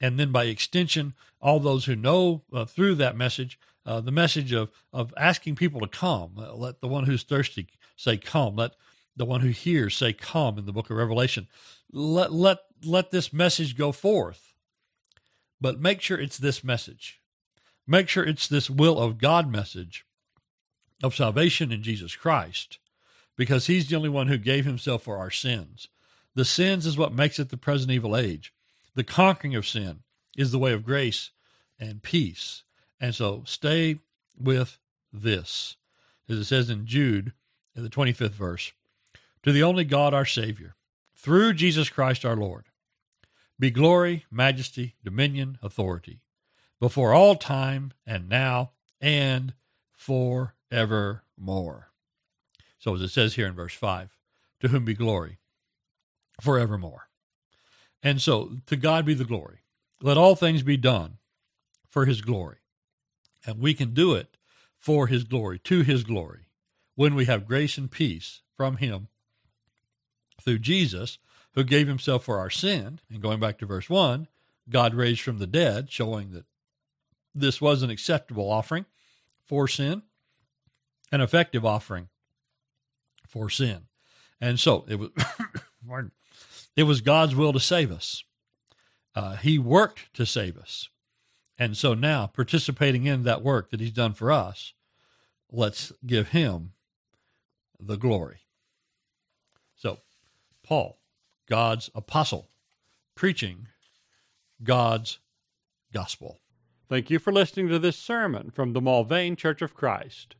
and 0.00 0.18
then 0.18 0.32
by 0.32 0.44
extension, 0.44 1.14
all 1.40 1.60
those 1.60 1.84
who 1.84 1.96
know 1.96 2.42
uh, 2.52 2.64
through 2.64 2.94
that 2.96 3.16
message, 3.16 3.58
uh, 3.86 4.00
the 4.00 4.12
message 4.12 4.52
of 4.52 4.70
of 4.92 5.14
asking 5.16 5.56
people 5.56 5.80
to 5.80 5.88
come. 5.88 6.32
Uh, 6.38 6.54
let 6.54 6.80
the 6.80 6.88
one 6.88 7.04
who's 7.04 7.22
thirsty 7.22 7.68
say, 7.96 8.16
"Come." 8.16 8.56
Let 8.56 8.72
the 9.16 9.24
one 9.24 9.40
who 9.40 9.48
hears 9.48 9.96
say, 9.96 10.12
"Come." 10.12 10.58
In 10.58 10.66
the 10.66 10.72
book 10.72 10.90
of 10.90 10.96
Revelation, 10.96 11.48
let 11.92 12.32
let 12.32 12.58
let 12.84 13.10
this 13.10 13.32
message 13.32 13.76
go 13.76 13.92
forth, 13.92 14.54
but 15.60 15.80
make 15.80 16.00
sure 16.00 16.18
it's 16.18 16.38
this 16.38 16.62
message. 16.62 17.20
Make 17.86 18.08
sure 18.08 18.24
it's 18.24 18.46
this 18.46 18.68
will 18.68 19.00
of 19.00 19.18
God 19.18 19.50
message 19.50 20.04
of 21.02 21.14
salvation 21.14 21.72
in 21.72 21.82
Jesus 21.82 22.14
Christ, 22.14 22.78
because 23.36 23.66
He's 23.66 23.88
the 23.88 23.96
only 23.96 24.08
one 24.10 24.26
who 24.26 24.38
gave 24.38 24.64
Himself 24.64 25.02
for 25.02 25.16
our 25.16 25.30
sins. 25.30 25.88
The 26.34 26.44
sins 26.44 26.86
is 26.86 26.98
what 26.98 27.12
makes 27.14 27.38
it 27.38 27.48
the 27.48 27.56
present 27.56 27.90
evil 27.90 28.16
age. 28.16 28.52
The 28.98 29.04
conquering 29.04 29.54
of 29.54 29.64
sin 29.64 30.00
is 30.36 30.50
the 30.50 30.58
way 30.58 30.72
of 30.72 30.84
grace 30.84 31.30
and 31.78 32.02
peace. 32.02 32.64
And 33.00 33.14
so 33.14 33.44
stay 33.46 34.00
with 34.36 34.76
this. 35.12 35.76
As 36.28 36.38
it 36.38 36.44
says 36.46 36.68
in 36.68 36.84
Jude, 36.84 37.32
in 37.76 37.84
the 37.84 37.90
25th 37.90 38.30
verse, 38.30 38.72
to 39.44 39.52
the 39.52 39.62
only 39.62 39.84
God 39.84 40.12
our 40.14 40.24
Savior, 40.24 40.74
through 41.14 41.52
Jesus 41.52 41.88
Christ 41.88 42.24
our 42.24 42.34
Lord, 42.34 42.64
be 43.56 43.70
glory, 43.70 44.24
majesty, 44.32 44.96
dominion, 45.04 45.58
authority, 45.62 46.18
before 46.80 47.14
all 47.14 47.36
time 47.36 47.92
and 48.04 48.28
now 48.28 48.72
and 49.00 49.54
forevermore. 49.92 51.22
So, 52.80 52.96
as 52.96 53.00
it 53.00 53.10
says 53.10 53.36
here 53.36 53.46
in 53.46 53.54
verse 53.54 53.74
5, 53.74 54.16
to 54.58 54.66
whom 54.66 54.84
be 54.84 54.94
glory 54.94 55.38
forevermore. 56.40 57.07
And 58.02 58.20
so, 58.20 58.52
to 58.66 58.76
God 58.76 59.04
be 59.04 59.14
the 59.14 59.24
glory. 59.24 59.58
Let 60.00 60.16
all 60.16 60.36
things 60.36 60.62
be 60.62 60.76
done 60.76 61.18
for 61.88 62.04
his 62.04 62.20
glory. 62.20 62.58
And 63.46 63.58
we 63.58 63.74
can 63.74 63.94
do 63.94 64.14
it 64.14 64.36
for 64.76 65.08
his 65.08 65.24
glory, 65.24 65.58
to 65.60 65.82
his 65.82 66.04
glory, 66.04 66.46
when 66.94 67.14
we 67.14 67.24
have 67.24 67.46
grace 67.46 67.76
and 67.78 67.90
peace 67.90 68.42
from 68.56 68.76
him 68.76 69.08
through 70.40 70.60
Jesus, 70.60 71.18
who 71.54 71.64
gave 71.64 71.88
himself 71.88 72.24
for 72.24 72.38
our 72.38 72.50
sin. 72.50 73.00
And 73.10 73.20
going 73.20 73.40
back 73.40 73.58
to 73.58 73.66
verse 73.66 73.90
1, 73.90 74.28
God 74.70 74.94
raised 74.94 75.22
from 75.22 75.38
the 75.38 75.46
dead, 75.46 75.90
showing 75.90 76.30
that 76.32 76.44
this 77.34 77.60
was 77.60 77.82
an 77.82 77.90
acceptable 77.90 78.50
offering 78.50 78.86
for 79.44 79.66
sin, 79.66 80.02
an 81.10 81.20
effective 81.20 81.64
offering 81.64 82.08
for 83.26 83.50
sin. 83.50 83.86
And 84.40 84.60
so 84.60 84.84
it 84.88 84.96
was 84.96 85.10
it 86.78 86.84
was 86.84 87.00
God's 87.00 87.34
will 87.34 87.52
to 87.52 87.60
save 87.60 87.90
us. 87.90 88.22
Uh, 89.14 89.36
he 89.36 89.58
worked 89.58 90.14
to 90.14 90.24
save 90.24 90.56
us. 90.56 90.88
And 91.58 91.76
so 91.76 91.92
now, 91.92 92.28
participating 92.28 93.06
in 93.06 93.24
that 93.24 93.42
work 93.42 93.70
that 93.70 93.80
He's 93.80 93.90
done 93.90 94.14
for 94.14 94.30
us, 94.30 94.74
let's 95.50 95.92
give 96.06 96.28
Him 96.28 96.72
the 97.80 97.96
glory. 97.96 98.42
So, 99.74 99.98
Paul, 100.62 100.98
God's 101.48 101.90
apostle, 101.94 102.48
preaching 103.16 103.66
God's 104.62 105.18
gospel. 105.92 106.38
Thank 106.88 107.10
you 107.10 107.18
for 107.18 107.32
listening 107.32 107.68
to 107.68 107.78
this 107.78 107.96
sermon 107.96 108.50
from 108.50 108.72
the 108.72 108.80
Mulvane 108.80 109.36
Church 109.36 109.60
of 109.60 109.74
Christ. 109.74 110.36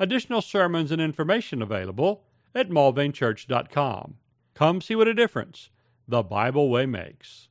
Additional 0.00 0.42
sermons 0.42 0.90
and 0.90 1.00
information 1.00 1.62
available 1.62 2.24
at 2.54 2.68
mulvanechurch.com. 2.68 4.16
Come 4.58 4.80
see 4.80 4.96
what 4.96 5.06
a 5.06 5.14
difference 5.14 5.70
the 6.08 6.24
Bible 6.24 6.68
way 6.68 6.84
makes. 6.84 7.46